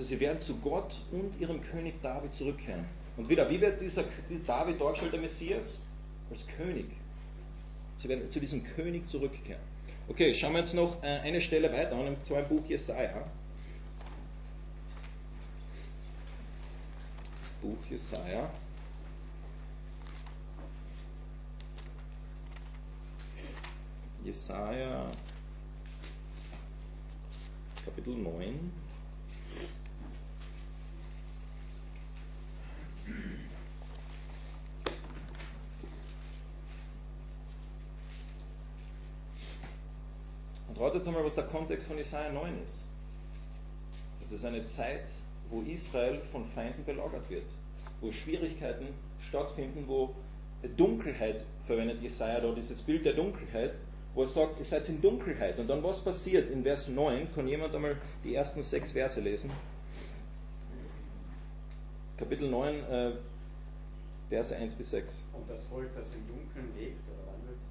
[0.09, 2.85] Sie werden zu Gott und ihrem König David zurückkehren.
[3.16, 5.81] Und wieder, wie wird dieser, dieser David dargestellt, der Messias?
[6.31, 6.87] Als König.
[7.99, 9.61] Sie werden zu diesem König zurückkehren.
[10.09, 13.25] Okay, schauen wir jetzt noch äh, eine Stelle weiter an, im zweiten Buch Jesaja.
[17.61, 18.51] Buch Jesaja.
[24.25, 25.11] Jesaja,
[27.85, 28.88] Kapitel 9.
[40.68, 42.85] Und ratet einmal, was der Kontext von Jesaja 9 ist.
[44.21, 45.09] Es ist eine Zeit,
[45.51, 47.47] wo Israel von Feinden belagert wird,
[48.01, 48.88] wo Schwierigkeiten
[49.21, 50.14] stattfinden, wo
[50.77, 53.75] Dunkelheit verwendet Jesaja da, dieses Bild der Dunkelheit,
[54.14, 55.59] wo er sagt, ihr seid in Dunkelheit.
[55.59, 57.33] Und dann was passiert in Vers 9?
[57.35, 59.51] Kann jemand einmal die ersten sechs Verse lesen?
[62.18, 63.12] Kapitel 9, äh,
[64.28, 65.22] Verse 1 bis 6.
[65.33, 67.62] Und das Volk, das im Dunkeln lebt oder wandelt,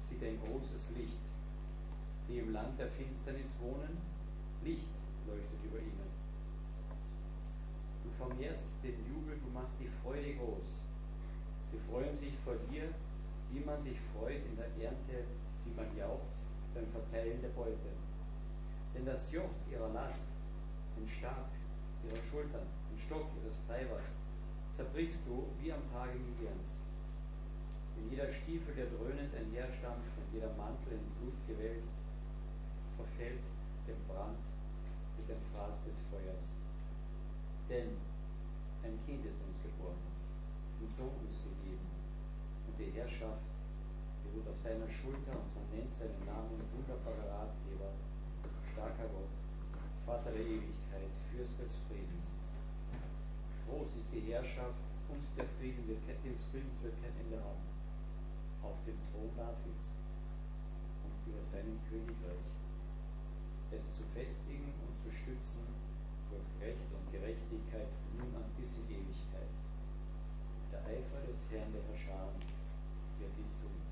[0.00, 1.18] sieht ein großes Licht.
[2.28, 3.98] Die im Land der Finsternis wohnen,
[4.62, 4.86] Licht
[5.26, 6.06] leuchtet über ihnen.
[8.04, 10.70] Du vermehrst den Jubel, du machst die Freude groß.
[11.72, 12.94] Sie freuen sich vor dir,
[13.50, 15.26] wie man sich freut in der Ernte,
[15.64, 17.90] wie man jauchzt beim Verteilen der Beute.
[18.94, 20.26] Denn das Joch ihrer Last,
[20.96, 21.50] den Stab
[22.04, 24.12] ihrer Schultern, den Stock ihres Treibers,
[24.72, 26.80] zerbrichst du wie am Tage Midians.
[27.96, 31.94] Wenn jeder Stiefel, der dröhnend einherstampft und jeder Mantel in Blut gewälzt,
[32.96, 33.44] verfällt
[33.86, 34.38] dem Brand
[35.18, 36.56] mit dem Fraß des Feuers.
[37.68, 37.96] Denn
[38.82, 40.00] ein Kind ist uns geboren,
[40.80, 41.84] ein Sohn uns gegeben,
[42.66, 43.44] und die Herrschaft
[44.24, 47.92] beruht auf seiner Schulter und man nennt seinen Namen wunderbarer Ratgeber,
[48.72, 49.32] starker Gott,
[50.06, 50.79] Vater der Ewigkeit,
[51.30, 52.34] Fürst des Friedens.
[53.66, 57.64] Groß ist die Herrschaft und der Frieden wird, des Friedens wird kein Ende haben.
[58.62, 59.94] Auf dem Thron Davids
[61.06, 62.44] und über seinem Königreich.
[63.70, 65.62] Es zu festigen und zu stützen
[66.28, 69.50] durch Recht und Gerechtigkeit von nun an bis in Ewigkeit.
[70.72, 72.34] Der Eifer des Herrn der Herrscher
[73.18, 73.89] wird dies tun.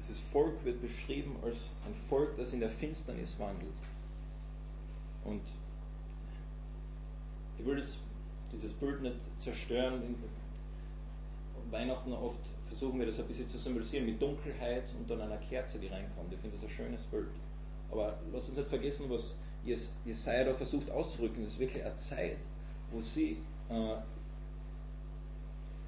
[0.00, 3.68] Dieses Volk wird beschrieben als ein Volk, das in der Finsternis wandelt.
[5.26, 5.42] Und
[7.58, 7.98] ich will das,
[8.50, 10.02] dieses Bild nicht zerstören.
[10.02, 10.16] In
[11.70, 15.78] Weihnachten oft versuchen wir das ein bisschen zu symbolisieren mit Dunkelheit und dann einer Kerze,
[15.78, 16.32] die reinkommt.
[16.32, 17.28] Ich finde das ein schönes Bild.
[17.90, 19.36] Aber lasst uns nicht vergessen, was
[20.06, 21.42] Jesaja da versucht auszudrücken.
[21.42, 22.38] Das ist wirklich eine Zeit,
[22.90, 23.36] wo sie,
[23.68, 23.96] äh,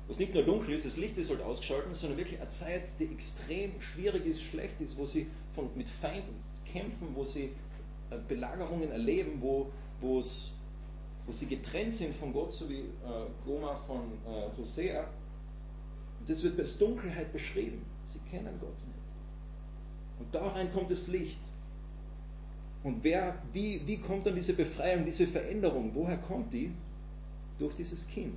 [0.07, 2.83] wo es nicht nur dunkel ist, das Licht ist halt ausgeschaltet, sondern wirklich eine Zeit,
[2.99, 7.51] die extrem schwierig ist, schlecht ist, wo sie von, mit Feinden kämpfen, wo sie
[8.11, 14.01] äh, Belagerungen erleben, wo, wo sie getrennt sind von Gott, so wie äh, Goma von
[14.27, 15.07] äh, Hosea.
[16.27, 17.85] Das wird als Dunkelheit beschrieben.
[18.07, 18.93] Sie kennen Gott nicht.
[20.19, 21.39] Und da rein kommt das Licht.
[22.85, 25.93] Und wer, wie, wie kommt dann diese Befreiung, diese Veränderung?
[25.95, 26.73] Woher kommt die?
[27.59, 28.37] Durch dieses Kind.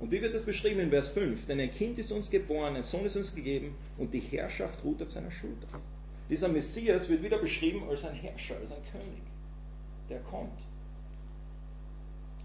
[0.00, 1.46] Und wie wird das beschrieben in Vers 5?
[1.46, 5.02] Denn ein Kind ist uns geboren, ein Sohn ist uns gegeben und die Herrschaft ruht
[5.02, 5.66] auf seiner Schulter.
[6.30, 9.22] Dieser Messias wird wieder beschrieben als ein Herrscher, als ein König,
[10.08, 10.58] der kommt.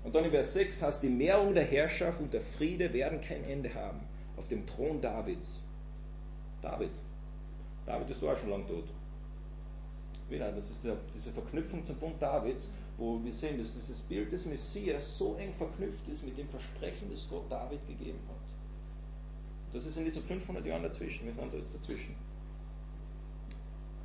[0.04, 3.44] Und dann in Vers 6 heißt, die Mehrung der Herrschaft und der Friede werden kein
[3.44, 4.02] Ende haben
[4.36, 5.60] auf dem Thron Davids.
[6.62, 6.92] David.
[7.86, 8.86] David ist auch schon lang tot.
[10.30, 14.32] Wieder, das ist der, diese Verknüpfung zum Bund Davids, wo wir sehen, dass dieses Bild
[14.32, 19.74] des Messias so eng verknüpft ist mit dem Versprechen, das Gott David gegeben hat.
[19.74, 21.26] Das ist in diesen 500 Jahren dazwischen.
[21.26, 22.16] Wir sind da jetzt dazwischen.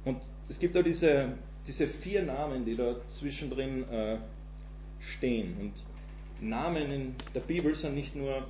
[0.05, 1.35] Und es gibt da diese,
[1.67, 4.19] diese vier Namen, die da zwischendrin äh,
[5.01, 5.57] stehen.
[5.61, 5.73] Und
[6.41, 8.47] Namen in der Bibel sind nicht nur,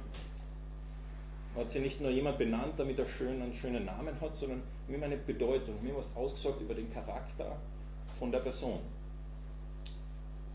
[1.56, 5.06] hat sie nicht nur jemand benannt, damit er schön, einen schönen Namen hat, sondern immer
[5.06, 7.56] eine Bedeutung, mir was ausgesagt über den Charakter
[8.18, 8.78] von der Person.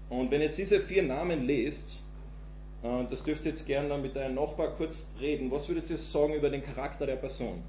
[0.10, 2.04] Und wenn jetzt diese vier Namen lest,
[2.84, 6.34] äh, das dürft ihr jetzt gerne mit eurem Nachbar kurz reden, was würdet ihr sagen
[6.34, 7.64] über den Charakter der Person?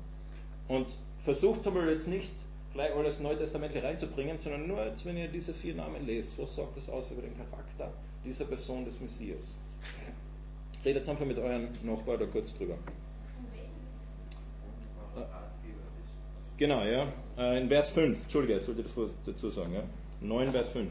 [0.68, 0.86] Und
[1.18, 2.32] versucht es aber jetzt nicht
[2.72, 6.56] gleich alles Neue Testament reinzubringen, sondern nur jetzt, wenn ihr diese vier Namen lest, was
[6.56, 7.92] sagt das aus über den Charakter
[8.24, 9.52] dieser Person des Messias?
[10.84, 12.76] Redet einfach mit euren Nachbarn da kurz drüber.
[16.56, 17.12] Genau, ja.
[17.36, 18.84] Äh, in Vers 5, Entschuldige, ich sollte
[19.24, 19.82] dazu sagen, ja.
[20.20, 20.90] 9, Vers 5.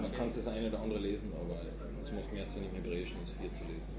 [0.00, 1.60] Man kann das eine oder andere lesen, aber
[2.00, 3.92] es macht mehr Sinn im Hebräischen als vier zu lesen.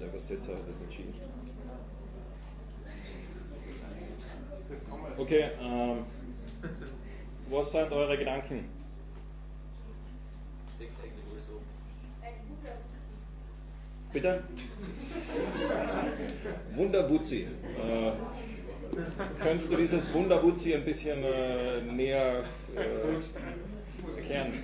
[0.00, 1.14] Der Übersetzer hat das entschieden.
[5.16, 6.04] Okay, ähm,
[7.48, 8.64] was sind eure Gedanken?
[12.22, 12.76] Ein guter
[14.16, 14.42] Bitte?
[16.74, 17.42] Wunderbutzi.
[17.42, 18.12] Äh,
[19.38, 24.52] könntest du dieses Wunderbutzi ein bisschen äh, näher äh, erklären?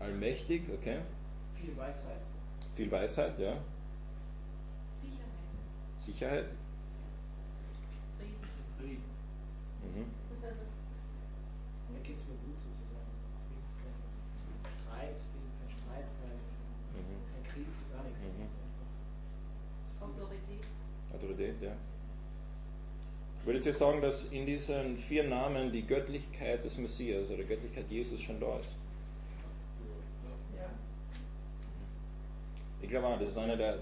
[0.00, 0.98] Allmächtig, okay.
[1.60, 2.18] Viel Weisheit.
[2.74, 3.56] Viel Weisheit, ja.
[5.98, 6.46] Sicherheit.
[6.46, 6.46] Sicherheit.
[8.18, 8.34] Frieden.
[8.80, 9.04] Frieden.
[9.84, 10.06] Mhm.
[10.42, 10.48] Da
[12.02, 13.14] geht es mir gut sozusagen.
[13.46, 13.94] Frieden,
[14.64, 16.38] kein Streit, Frieden, kein Streit, kein,
[16.94, 17.18] Mhm.
[17.32, 18.20] kein Krieg, gar nichts.
[18.20, 18.44] Mhm.
[18.44, 18.52] Das
[19.90, 20.64] ist einfach Autorität.
[21.24, 21.72] Autorität, ja.
[23.44, 28.20] Würdet ihr sagen, dass in diesen vier Namen die Göttlichkeit des Messias oder Göttlichkeit Jesus
[28.22, 28.70] schon da ist?
[30.56, 30.70] Ja.
[32.80, 33.78] Ich glaube auch, das ist einer der,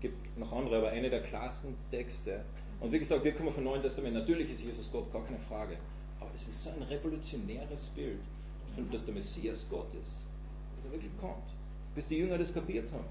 [0.00, 2.42] gibt noch andere, aber einer der klarsten Texte.
[2.80, 4.14] Und wie gesagt, wir kommen vom Neuen Testament.
[4.14, 5.76] Natürlich ist Jesus Gott, gar keine Frage.
[6.18, 8.20] Aber es ist so ein revolutionäres Bild,
[8.90, 10.24] dass der Messias Gott ist.
[10.76, 11.44] Dass er wirklich kommt.
[11.94, 13.04] Bis die Jünger das kapiert haben.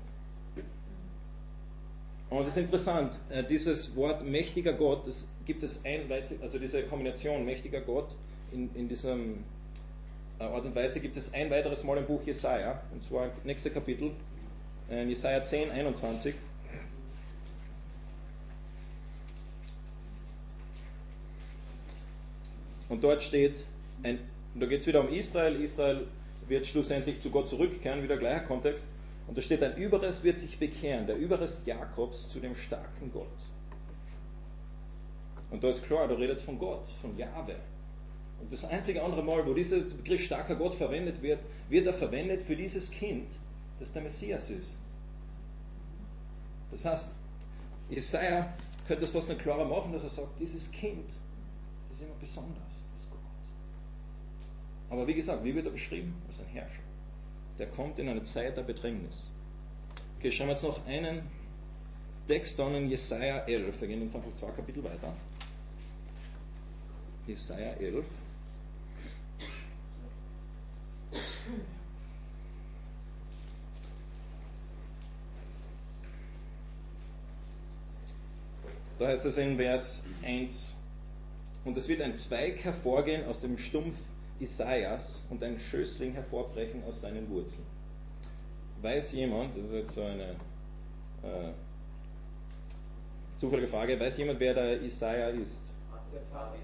[2.29, 6.11] Und es ist interessant, äh, dieses Wort mächtiger Gott, das gibt es ein,
[6.41, 8.15] also diese Kombination mächtiger Gott
[8.51, 9.43] in, in diesem
[10.39, 13.69] äh, Art und Weise gibt es ein weiteres Mal im Buch Jesaja, und zwar nächste
[13.69, 14.11] Kapitel,
[14.89, 16.35] äh, Jesaja 10, 21.
[22.89, 23.65] Und dort steht,
[24.03, 24.19] ein,
[24.53, 25.55] da geht es wieder um Israel.
[25.61, 26.07] Israel
[26.47, 28.87] wird schlussendlich zu Gott zurückkehren, wieder gleicher Kontext.
[29.27, 33.27] Und da steht, ein Überrest wird sich bekehren, der Überrest Jakobs zu dem starken Gott.
[35.49, 37.55] Und da ist klar, da redet es von Gott, von Jahwe.
[38.41, 42.41] Und das einzige andere Mal, wo dieser Begriff starker Gott verwendet wird, wird er verwendet
[42.41, 43.39] für dieses Kind,
[43.79, 44.77] das der Messias ist.
[46.71, 47.15] Das heißt,
[47.89, 48.53] Jesaja
[48.87, 51.09] könnte es fast nicht klarer machen, dass er sagt, dieses Kind
[51.91, 53.19] ist immer besonders, ist Gott.
[54.89, 56.13] Aber wie gesagt, wie wird er beschrieben?
[56.27, 56.84] Als ein Herrscher.
[57.57, 59.27] Der kommt in eine Zeit der Bedrängnis.
[60.17, 61.21] Okay, schauen wir jetzt noch einen
[62.27, 63.81] Text an in Jesaja 11.
[63.81, 65.13] Wir gehen jetzt einfach zwei Kapitel weiter.
[67.27, 68.05] Jesaja 11.
[78.97, 80.75] Da heißt es in Vers 1,
[81.65, 83.97] und es wird ein Zweig hervorgehen aus dem Stumpf
[84.39, 87.65] Isaias und ein Schößling hervorbrechen aus seinen Wurzeln.
[88.81, 90.31] Weiß jemand, das ist jetzt so eine
[91.23, 91.51] äh,
[93.37, 95.61] zufällige Frage, weiß jemand, wer der Isaiah ist?
[96.15, 96.55] der Vater.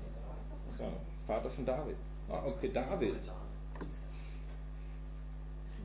[0.72, 0.86] So,
[1.28, 1.95] Vater von David.
[2.30, 3.15] Ah, okay, David.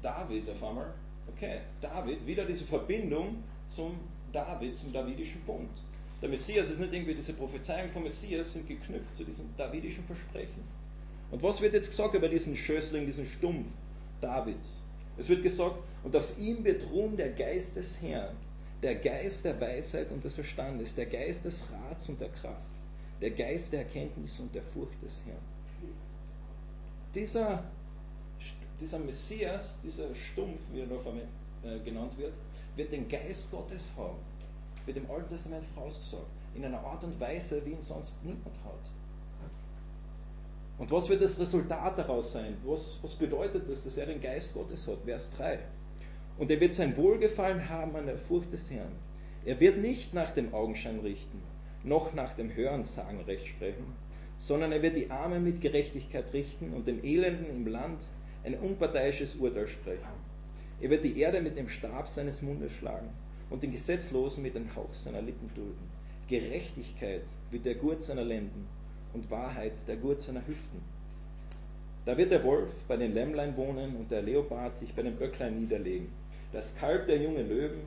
[0.02, 0.94] David auf einmal.
[1.28, 3.98] Okay, David, wieder diese Verbindung zum
[4.32, 5.70] David, zum davidischen Bund.
[6.22, 10.62] Der Messias ist nicht irgendwie, diese Prophezeiungen vom Messias sind geknüpft zu diesem davidischen Versprechen.
[11.30, 13.68] Und was wird jetzt gesagt über diesen Schößling, diesen Stumpf
[14.20, 14.78] Davids?
[15.18, 18.36] Es wird gesagt, und auf ihm wird ruhen der Geist des Herrn,
[18.82, 22.60] der Geist der Weisheit und des Verstandes, der Geist des Rats und der Kraft,
[23.20, 25.38] der Geist der Erkenntnis und der Furcht des Herrn.
[27.14, 27.64] Dieser,
[28.80, 30.96] dieser Messias, dieser Stumpf, wie er da
[31.68, 32.34] äh, genannt wird,
[32.76, 34.18] wird den Geist Gottes haben.
[34.84, 36.26] Wird im Alten Testament vorausgesagt.
[36.54, 38.95] In einer Art und Weise, wie ihn sonst niemand hat.
[40.78, 42.56] Und was wird das Resultat daraus sein?
[42.64, 44.98] Was, was bedeutet das, dass er den Geist Gottes hat?
[45.04, 45.58] Vers 3.
[46.38, 48.92] Und er wird sein Wohlgefallen haben an der Furcht des Herrn.
[49.46, 51.40] Er wird nicht nach dem Augenschein richten,
[51.82, 53.94] noch nach dem Hörensagen Recht sprechen,
[54.38, 58.04] sondern er wird die Armen mit Gerechtigkeit richten und den Elenden im Land
[58.44, 60.04] ein unparteiisches Urteil sprechen.
[60.80, 63.08] Er wird die Erde mit dem Stab seines Mundes schlagen
[63.48, 65.90] und den Gesetzlosen mit dem Hauch seiner Lippen dulden.
[66.28, 68.66] Gerechtigkeit wird der Gurt seiner Lenden
[69.16, 70.82] und Wahrheit der Gurt seiner Hüften.
[72.04, 75.58] Da wird der Wolf bei den Lämmlein wohnen und der Leopard sich bei den Böcklein
[75.58, 76.08] niederlegen.
[76.52, 77.80] Das Kalb der junge Löwen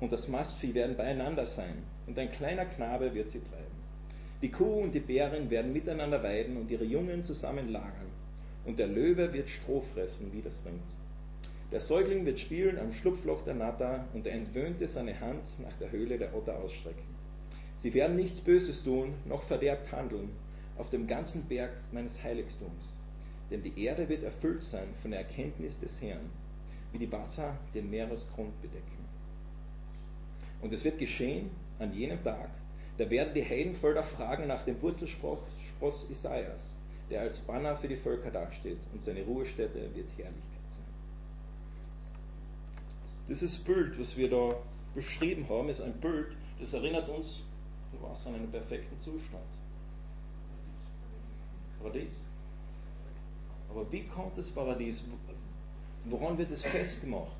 [0.00, 1.76] und das Mastvieh werden beieinander sein
[2.08, 3.84] und ein kleiner Knabe wird sie treiben.
[4.42, 8.10] Die Kuh und die Bärin werden miteinander weiden und ihre Jungen zusammen lagern.
[8.66, 10.82] Und der Löwe wird Stroh fressen wie das Rind.
[11.70, 15.92] Der Säugling wird spielen am Schlupfloch der Natter und der Entwöhnte seine Hand nach der
[15.92, 17.13] Höhle der Otter ausstrecken.
[17.78, 20.30] Sie werden nichts Böses tun, noch verderbt handeln
[20.76, 22.96] auf dem ganzen Berg meines Heiligtums.
[23.50, 26.30] Denn die Erde wird erfüllt sein von der Erkenntnis des Herrn,
[26.92, 29.04] wie die Wasser den Meeresgrund bedecken.
[30.62, 32.48] Und es wird geschehen an jenem Tag,
[32.96, 36.74] da werden die Heidenvölker fragen nach dem Wurzelspross Isaias,
[37.10, 40.94] der als Banner für die Völker dasteht, und seine Ruhestätte wird Herrlichkeit sein.
[43.28, 44.56] Dieses Bild, was wir da
[44.94, 46.28] beschrieben haben, ist ein Bild,
[46.60, 47.42] das erinnert uns
[48.04, 48.26] an was?
[48.26, 49.44] An einen perfekten Zustand.
[51.82, 52.20] Paradies.
[53.70, 55.04] Aber wie kommt das Paradies?
[56.04, 57.36] Woran wird es festgemacht?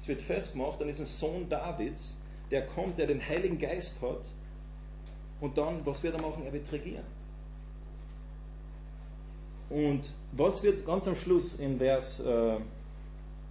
[0.00, 2.16] Es wird festgemacht an diesen Sohn Davids,
[2.50, 4.26] der kommt, der den Heiligen Geist hat.
[5.40, 6.44] Und dann, was wird er machen?
[6.44, 7.04] Er wird regieren.
[9.68, 12.58] Und was wird ganz am Schluss in Vers äh,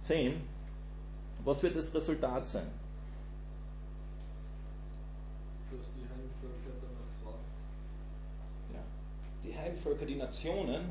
[0.00, 0.40] 10,
[1.44, 2.66] was wird das Resultat sein?
[5.70, 7.44] Dass die Heimvölker danach fragen.
[8.72, 8.80] Ja.
[9.46, 10.90] Die Heimvölker, die Nationen,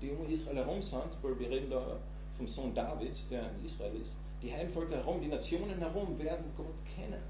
[0.00, 1.98] die um Israel herum sind, weil wir reden da
[2.36, 6.76] vom Sohn Davids, der in Israel ist, die Heimvölker herum, die Nationen herum werden Gott
[6.94, 7.22] kennen.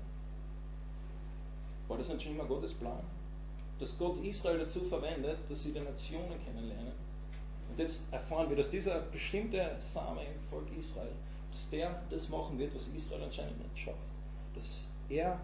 [1.88, 3.02] War das nicht schon immer Gottes Plan?
[3.78, 6.92] Dass Gott Israel dazu verwendet, dass sie die Nationen kennenlernen.
[7.68, 11.12] Und jetzt erfahren wir, dass dieser bestimmte Same im Volk Israel,
[11.52, 13.96] dass der das machen wird, was Israel anscheinend nicht schafft.
[14.54, 15.40] Dass er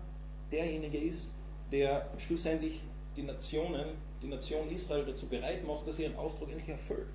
[0.51, 1.33] derjenige ist,
[1.71, 2.81] der schlussendlich
[3.17, 7.09] die Nationen, die Nation Israel dazu bereit macht, dass sie ihren Auftrag endlich erfüllt.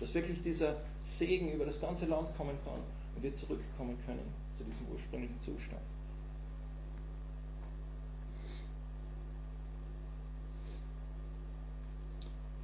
[0.00, 2.80] Dass wirklich dieser Segen über das ganze Land kommen kann
[3.14, 5.82] und wir zurückkommen können zu diesem ursprünglichen Zustand.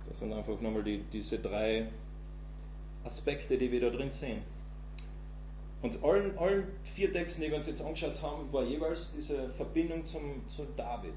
[0.09, 1.89] Das sind einfach nochmal die, diese drei
[3.05, 4.43] Aspekte, die wir da drin sehen.
[5.83, 10.07] Und allen, allen vier Texten, die wir uns jetzt angeschaut haben, war jeweils diese Verbindung
[10.07, 11.15] zum, zu David.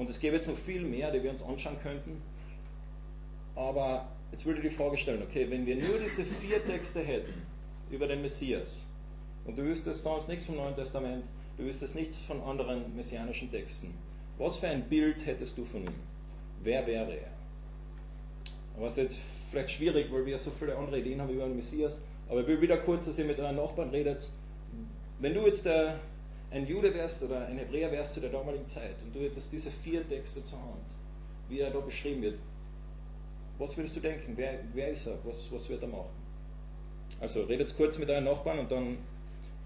[0.00, 2.22] Und es gäbe jetzt noch viel mehr, die wir uns anschauen könnten.
[3.54, 7.34] Aber jetzt würde ich die Frage stellen, okay, wenn wir nur diese vier Texte hätten
[7.90, 8.80] über den Messias,
[9.44, 11.26] und du wüsstest sonst nichts vom Neuen Testament,
[11.58, 13.92] du wüsstest nichts von anderen messianischen Texten,
[14.38, 15.94] was für ein Bild hättest du von ihm?
[16.62, 17.30] Wer wäre er?
[18.78, 19.18] Was jetzt
[19.50, 22.00] vielleicht schwierig, weil wir so viele andere Ideen haben über den Messias.
[22.30, 24.30] Aber ich will wieder kurz, dass ihr mit euren Nachbarn redet.
[25.18, 26.00] Wenn du jetzt der,
[26.50, 29.70] ein Jude wärst oder ein Hebräer wärst zu der damaligen Zeit und du hättest diese
[29.70, 30.84] vier Texte zur Hand,
[31.48, 32.38] wie er da beschrieben wird,
[33.58, 34.32] was würdest du denken?
[34.36, 35.18] Wer, wer ist er?
[35.24, 36.08] Was, was wird er machen?
[37.20, 38.98] Also redet kurz mit euren Nachbarn und dann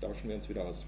[0.01, 0.85] tauschen wir uns wieder aus.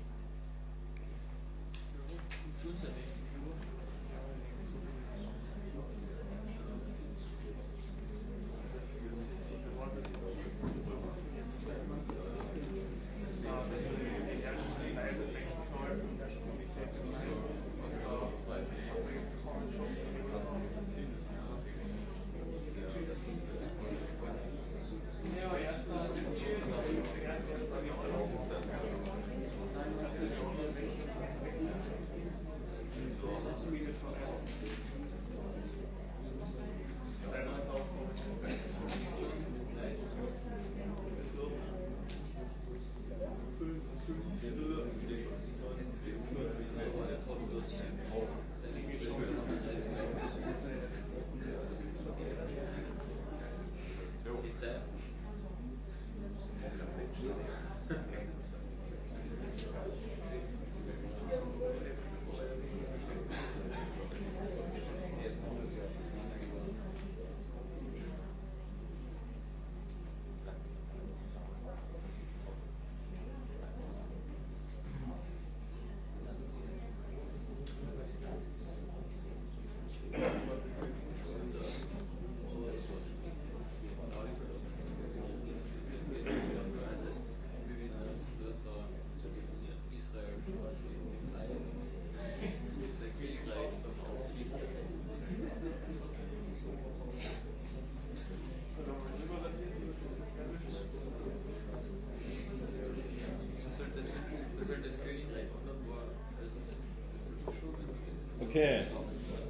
[108.56, 108.80] Okay,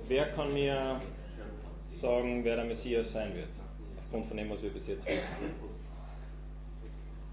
[0.08, 1.00] wer kann mir
[1.86, 3.50] sagen, wer der Messias sein wird?
[3.98, 5.20] Aufgrund von dem, was wir bis jetzt wissen.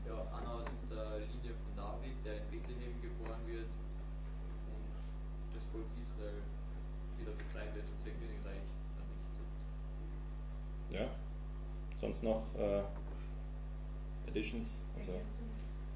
[0.05, 4.85] Ja, einer aus der Linie von David, der in Bethlehem geboren wird und
[5.55, 6.43] das Volk Israel
[7.17, 8.69] wieder befreien wird und sein Königreich
[9.01, 9.49] errichtet.
[10.93, 11.09] Ja?
[11.99, 12.83] Sonst noch äh,
[14.29, 14.77] Additions?
[14.95, 15.13] Also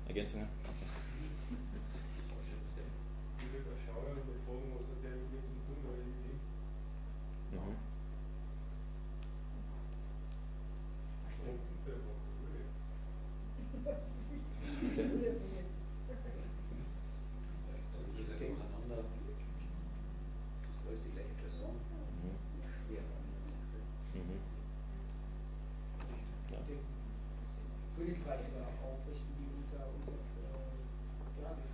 [0.08, 0.48] Ergänzungen?
[3.40, 6.02] Ich würde da schauen und mich fragen, was hat der mit mir zu tun, weil
[6.04, 6.36] ich bin.
[7.54, 7.78] Mhm.
[11.88, 12.68] Der war cool.
[18.20, 19.08] Ich denke aneinander.
[20.68, 21.74] Das war jetzt die gleiche Person.
[21.80, 22.36] Mhm.
[22.68, 23.80] Schwer an der Sache.
[24.14, 24.44] Mhm.
[26.52, 26.60] Ja.
[26.60, 26.84] Ich denke,
[27.96, 30.68] Königreich wieder aufrichten wie unter, unter äh,
[31.42, 31.72] David.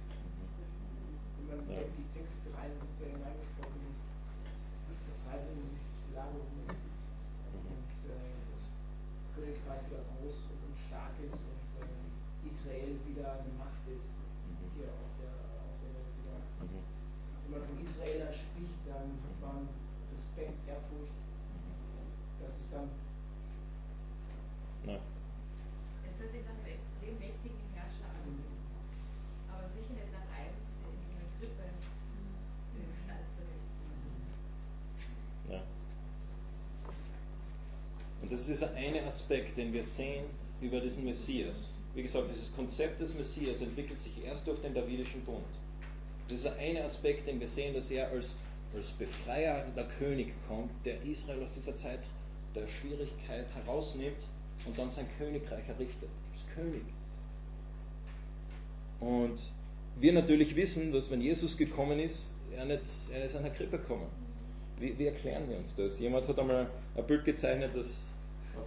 [1.49, 1.81] Wenn man Ja.
[1.83, 3.83] in die Texte rein und äh, hineingesprochen,
[5.03, 5.75] Vertreibung,
[6.07, 8.63] Belagerung und äh, das
[9.35, 14.15] Königreich wieder groß und, und stark ist und äh, Israel wieder eine Macht ist
[14.73, 15.35] hier auf der,
[15.67, 16.39] auf der Welt wieder.
[16.63, 16.81] Mhm.
[17.43, 19.67] Wenn man von Israel spricht, dann hat man
[20.15, 21.11] Respekt, Ehrfurcht.
[22.39, 22.87] Das ist dann
[24.87, 24.99] Ja.
[24.99, 28.27] Es hört sich nach einem extrem mächtigen Herrscher an,
[29.47, 33.63] aber sicher nicht nach einem, der in so einer Krippe äh, gestaltet ist.
[35.51, 35.61] Ja.
[38.21, 40.25] Und das ist dieser eine Aspekt, den wir sehen
[40.59, 41.71] über diesen Messias.
[41.93, 45.45] Wie gesagt, dieses Konzept des Messias entwickelt sich erst durch den Davidischen Bund.
[46.27, 48.35] Das ist der eine Aspekt, den wir sehen, dass er als,
[48.75, 51.99] als befreiender König kommt, der Israel aus dieser Zeit
[52.55, 54.25] der Schwierigkeit herausnimmt
[54.65, 56.09] und dann sein Königreich errichtet.
[56.31, 56.85] Als König.
[58.99, 59.39] Und
[59.97, 62.81] wir natürlich wissen, dass wenn Jesus gekommen ist, er nicht
[63.13, 64.07] er ist in einer Krippe gekommen.
[64.79, 65.99] Wie, wie erklären wir uns das?
[65.99, 68.12] Jemand hat einmal ein Bild gezeichnet, das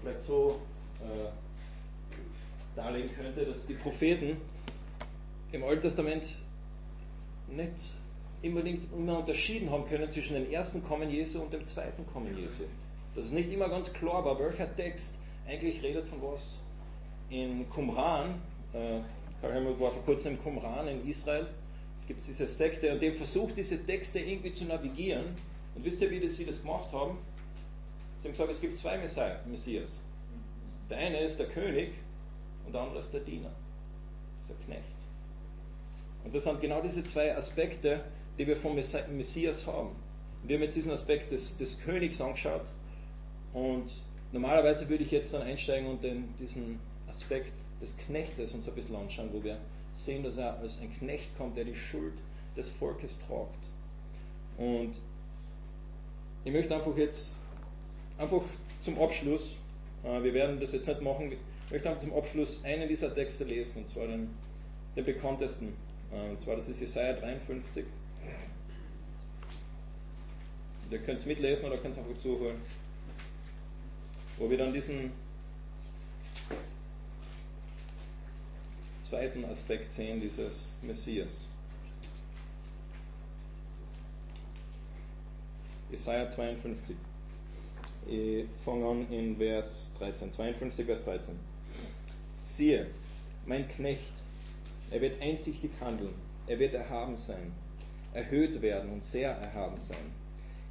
[0.07, 0.61] vielleicht so
[1.01, 1.29] äh,
[2.77, 4.37] darlegen könnte, dass die Propheten
[5.51, 6.43] im Alten Testament
[7.49, 7.93] nicht
[8.43, 12.65] unbedingt immer unterschieden haben können zwischen dem ersten Kommen Jesu und dem zweiten Kommen Jesu.
[13.17, 15.15] Dass es nicht immer ganz klar war, welcher Text
[15.49, 16.59] eigentlich redet von was.
[17.31, 18.41] In Qumran,
[18.75, 19.01] äh,
[19.41, 21.49] Karl Helmut war vor kurzem in Qumran in Israel,
[22.07, 25.35] gibt es diese Sekte und dem versucht, diese Texte irgendwie zu navigieren.
[25.75, 27.19] Und wisst ihr, wie das, sie das gemacht haben?
[28.19, 30.01] Sie haben gesagt, es gibt zwei Messias.
[30.91, 31.93] Der eine ist der König
[32.65, 33.51] und der andere ist der Diener.
[34.41, 34.97] Das ist der Knecht.
[36.25, 38.03] Und das sind genau diese zwei Aspekte,
[38.39, 39.91] die wir vom Messi- Messias haben.
[40.45, 42.67] Wir haben jetzt diesen Aspekt des, des Königs angeschaut
[43.53, 43.91] und
[44.33, 48.97] normalerweise würde ich jetzt dann einsteigen und den, diesen Aspekt des Knechtes uns ein bisschen
[48.97, 49.59] anschauen, wo wir
[49.93, 52.15] sehen, dass er als ein Knecht kommt, der die Schuld
[52.57, 53.71] des Volkes tragt.
[54.59, 55.01] Und
[56.45, 57.39] ich möchte einfach jetzt,
[58.19, 58.43] einfach
[58.81, 59.57] zum Abschluss,
[60.05, 63.45] äh, wir werden das jetzt nicht machen, ich möchte einfach zum Abschluss einen dieser Texte
[63.45, 64.31] lesen, und zwar den,
[64.95, 65.75] den bekanntesten.
[66.13, 67.85] Äh, Und zwar, das ist Jesaja 53.
[70.91, 72.61] Ihr könnt es mitlesen oder könnt es einfach zuhören.
[74.39, 75.11] Wo wir dann diesen
[79.01, 81.49] zweiten Aspekt sehen, dieses Messias.
[85.91, 86.97] Jesaja 52.
[88.09, 90.31] Ich fange an in Vers 13.
[90.31, 91.35] 52, Vers 13.
[92.41, 92.87] Siehe,
[93.47, 94.13] mein Knecht,
[94.93, 96.15] er wird einsichtig handeln,
[96.47, 97.51] er wird erhaben sein,
[98.15, 100.13] erhöht werden und sehr erhaben sein.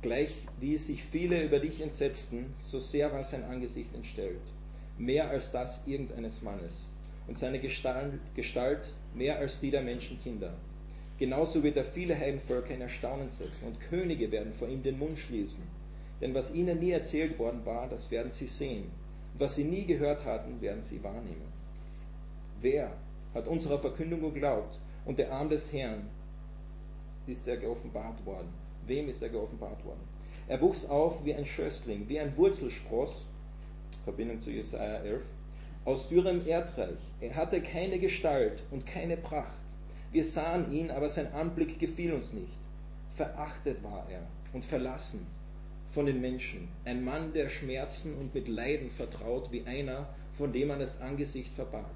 [0.02, 0.30] Gleich
[0.62, 4.40] wie sich viele über dich entsetzten, so sehr war sein Angesicht entstellt,
[4.98, 6.90] mehr als das irgendeines Mannes,
[7.28, 10.54] und seine Gestalt, Gestalt mehr als die der Menschenkinder.
[11.20, 15.20] Genauso wird er viele Heidenvölker in Erstaunen setzen, und Könige werden vor ihm den Mund
[15.20, 15.64] schließen.
[16.22, 18.92] Denn was ihnen nie erzählt worden war, das werden sie sehen,
[19.34, 21.52] und was sie nie gehört hatten, werden sie wahrnehmen.
[22.62, 22.92] Wer
[23.34, 26.08] hat unserer Verkündung geglaubt und der Arm des Herrn
[27.28, 28.48] ist er geoffenbart worden.
[28.88, 30.08] Wem ist er geoffenbart worden?
[30.48, 33.26] Er wuchs auf wie ein Schössling, wie ein Wurzelspross,
[34.04, 35.24] Verbindung zu Jesaja 11,
[35.84, 37.00] aus dürrem Erdreich.
[37.20, 39.54] Er hatte keine Gestalt und keine Pracht.
[40.12, 42.58] Wir sahen ihn, aber sein Anblick gefiel uns nicht.
[43.16, 44.22] Verachtet war er
[44.54, 45.26] und verlassen
[45.88, 46.68] von den Menschen.
[46.84, 51.54] Ein Mann, der Schmerzen und mit Leiden vertraut, wie einer, von dem man das Angesicht
[51.54, 51.96] verbarg,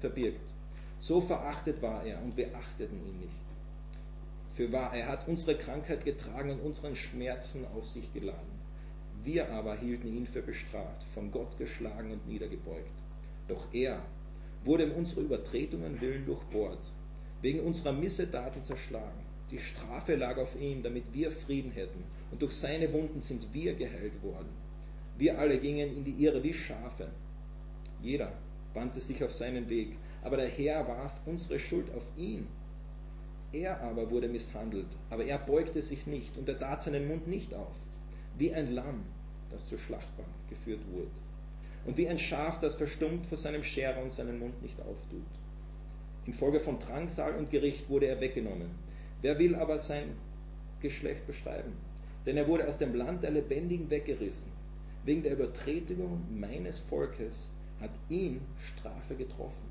[0.00, 0.52] verbirgt.
[1.00, 3.44] So verachtet war er und wir achteten ihn nicht.
[4.50, 8.54] Für wahr, er hat unsere Krankheit getragen und unseren Schmerzen auf sich geladen.
[9.24, 12.92] Wir aber hielten ihn für bestraft, von Gott geschlagen und niedergebeugt.
[13.48, 14.00] Doch er
[14.64, 16.92] wurde um unsere Übertretungen willen durchbohrt,
[17.42, 19.24] wegen unserer Missedaten zerschlagen.
[19.50, 22.04] Die Strafe lag auf ihm, damit wir Frieden hätten.
[22.34, 24.48] Und durch seine Wunden sind wir geheilt worden.
[25.16, 27.06] Wir alle gingen in die Irre wie Schafe.
[28.02, 28.32] Jeder
[28.72, 32.48] wandte sich auf seinen Weg, aber der Herr warf unsere Schuld auf ihn.
[33.52, 37.54] Er aber wurde misshandelt, aber er beugte sich nicht und er tat seinen Mund nicht
[37.54, 37.76] auf,
[38.36, 39.04] wie ein Lamm,
[39.52, 41.12] das zur Schlachtbank geführt wurde,
[41.86, 45.22] und wie ein Schaf, das verstummt vor seinem Scherer und seinen Mund nicht auftut.
[46.26, 48.70] Infolge von Drangsal und Gericht wurde er weggenommen.
[49.22, 50.16] Wer will aber sein
[50.80, 51.74] Geschlecht beschreiben?
[52.26, 54.50] Denn er wurde aus dem Land der Lebendigen weggerissen.
[55.04, 57.50] Wegen der Übertretung meines Volkes
[57.80, 59.68] hat ihn Strafe getroffen.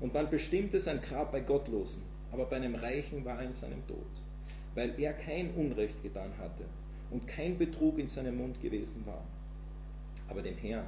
[0.00, 3.86] Und man bestimmte sein Grab bei Gottlosen, aber bei einem Reichen war er in seinem
[3.86, 4.06] Tod,
[4.74, 6.64] weil er kein Unrecht getan hatte
[7.10, 9.22] und kein Betrug in seinem Mund gewesen war.
[10.28, 10.86] Aber dem Herrn,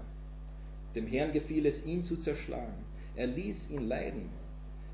[0.94, 2.84] dem Herrn gefiel es, ihn zu zerschlagen.
[3.14, 4.30] Er ließ ihn leiden.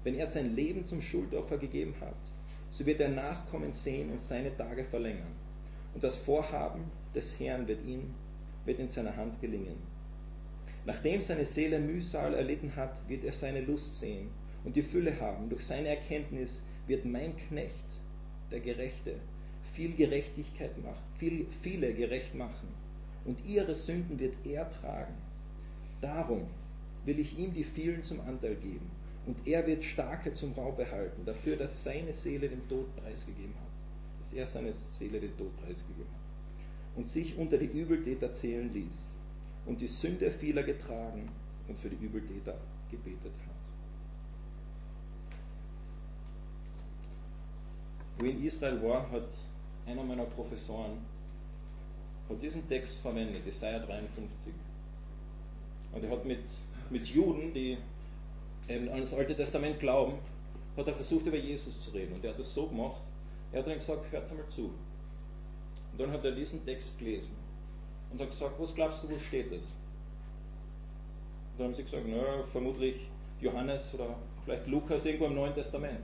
[0.05, 2.17] Wenn er sein Leben zum Schuldopfer gegeben hat,
[2.71, 5.33] so wird er Nachkommen sehen und seine Tage verlängern.
[5.95, 6.85] Und das Vorhaben
[7.15, 8.15] des Herrn wird, ihn,
[8.65, 9.77] wird in seiner Hand gelingen.
[10.85, 14.31] Nachdem seine Seele Mühsal erlitten hat, wird er seine Lust sehen
[14.65, 15.49] und die Fülle haben.
[15.49, 17.85] Durch seine Erkenntnis wird mein Knecht,
[18.51, 19.15] der Gerechte,
[19.75, 22.69] viel Gerechtigkeit machen, viel, viele gerecht machen.
[23.25, 25.15] Und ihre Sünden wird er tragen.
[26.01, 26.47] Darum
[27.05, 28.91] will ich ihm die vielen zum Anteil geben.
[29.27, 33.72] Und er wird Starke zum Raub behalten, dafür, dass seine Seele den Tod preisgegeben hat.
[34.23, 36.97] Dass er seine Seele den Tod preisgegeben hat.
[36.97, 39.15] Und sich unter die Übeltäter zählen ließ.
[39.67, 41.29] Und die Sünde vieler getragen
[41.67, 42.57] und für die Übeltäter
[42.89, 43.63] gebetet hat.
[48.19, 49.27] Wo in Israel war, hat
[49.87, 50.99] einer meiner Professoren
[52.29, 54.53] hat diesen Text verwendet, Jesaja 53.
[55.93, 56.45] Und er hat mit,
[56.91, 57.77] mit Juden, die
[58.69, 60.15] eben an das Alte Testament glauben,
[60.77, 62.15] hat er versucht, über Jesus zu reden.
[62.15, 63.03] Und er hat das so gemacht,
[63.53, 64.73] er hat dann gesagt, hört einmal zu.
[65.93, 67.37] Und dann hat er diesen Text gelesen
[68.11, 69.65] und hat gesagt, was glaubst du, wo steht das?
[71.53, 73.09] Und dann haben sie gesagt, na, vermutlich
[73.41, 76.01] Johannes oder vielleicht Lukas irgendwo im Neuen Testament.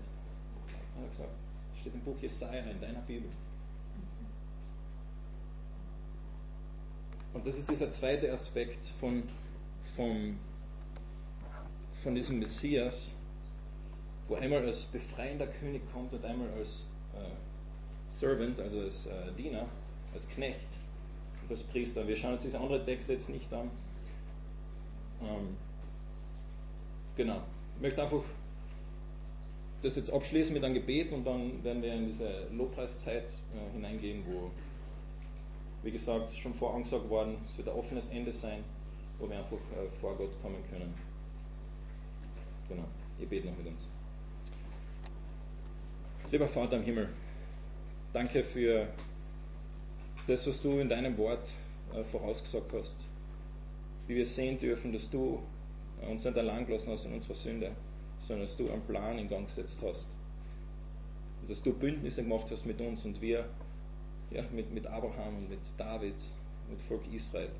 [0.94, 1.30] Und er hat gesagt,
[1.76, 3.30] steht im Buch Jesaja in deiner Bibel.
[7.32, 9.22] Und das ist dieser zweite Aspekt von,
[9.96, 10.38] von,
[11.92, 13.12] von diesem Messias,
[14.28, 16.86] wo einmal als befreiender König kommt und einmal als
[18.18, 19.66] Servant, also als äh, Diener,
[20.12, 20.78] als Knecht
[21.42, 22.06] und als Priester.
[22.06, 23.70] Wir schauen uns diese andere Texte jetzt nicht an.
[25.22, 25.56] Ähm,
[27.16, 27.42] genau.
[27.76, 28.22] Ich möchte einfach
[29.82, 34.24] das jetzt abschließen mit einem Gebet und dann werden wir in diese Lobpreiszeit äh, hineingehen,
[34.26, 34.50] wo,
[35.84, 38.64] wie gesagt, schon vorangesagt worden, es wird ein offenes Ende sein,
[39.20, 40.92] wo wir einfach äh, vor Gott kommen können.
[42.68, 42.84] Genau,
[43.20, 43.86] ich bete noch mit uns.
[46.32, 47.08] Lieber Vater im Himmel,
[48.12, 48.88] danke für
[50.26, 51.54] das, was du in deinem Wort
[51.94, 52.96] äh, vorausgesagt hast.
[54.06, 55.42] Wie wir sehen dürfen, dass du
[56.08, 57.72] uns nicht allein gelassen hast in unserer Sünde,
[58.20, 60.06] sondern dass du einen Plan in Gang gesetzt hast.
[61.40, 63.48] Und dass du Bündnisse gemacht hast mit uns und wir,
[64.30, 66.14] ja, mit, mit Abraham und mit David,
[66.70, 67.50] mit Volk Israel.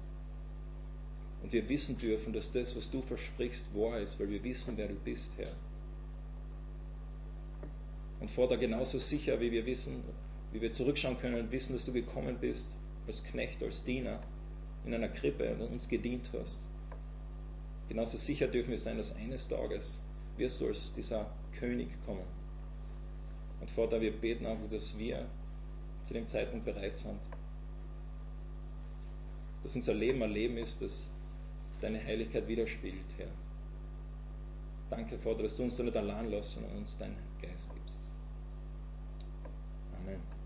[1.43, 4.89] Und wir wissen dürfen, dass das, was du versprichst, wahr ist, weil wir wissen, wer
[4.89, 5.53] du bist, Herr.
[8.21, 10.03] Und Vater, genauso sicher, wie wir wissen,
[10.53, 12.69] wie wir zurückschauen können und wissen, dass du gekommen bist,
[13.07, 14.21] als Knecht, als Diener,
[14.85, 16.61] in einer Krippe und uns gedient hast.
[17.89, 19.99] Genauso sicher dürfen wir sein, dass eines Tages
[20.37, 22.25] wirst du als dieser König kommen.
[23.61, 25.27] Und Vater, wir beten einfach, dass wir
[26.05, 27.21] zu dem Zeitpunkt bereit sind.
[29.63, 31.09] Dass unser Leben ein Leben ist, das
[31.81, 33.29] deine Heiligkeit widerspiegelt, Herr.
[34.91, 37.99] Danke, Vater, dass du uns da nicht allein lässt, sondern uns deinen Geist gibst.
[40.01, 40.38] Amen.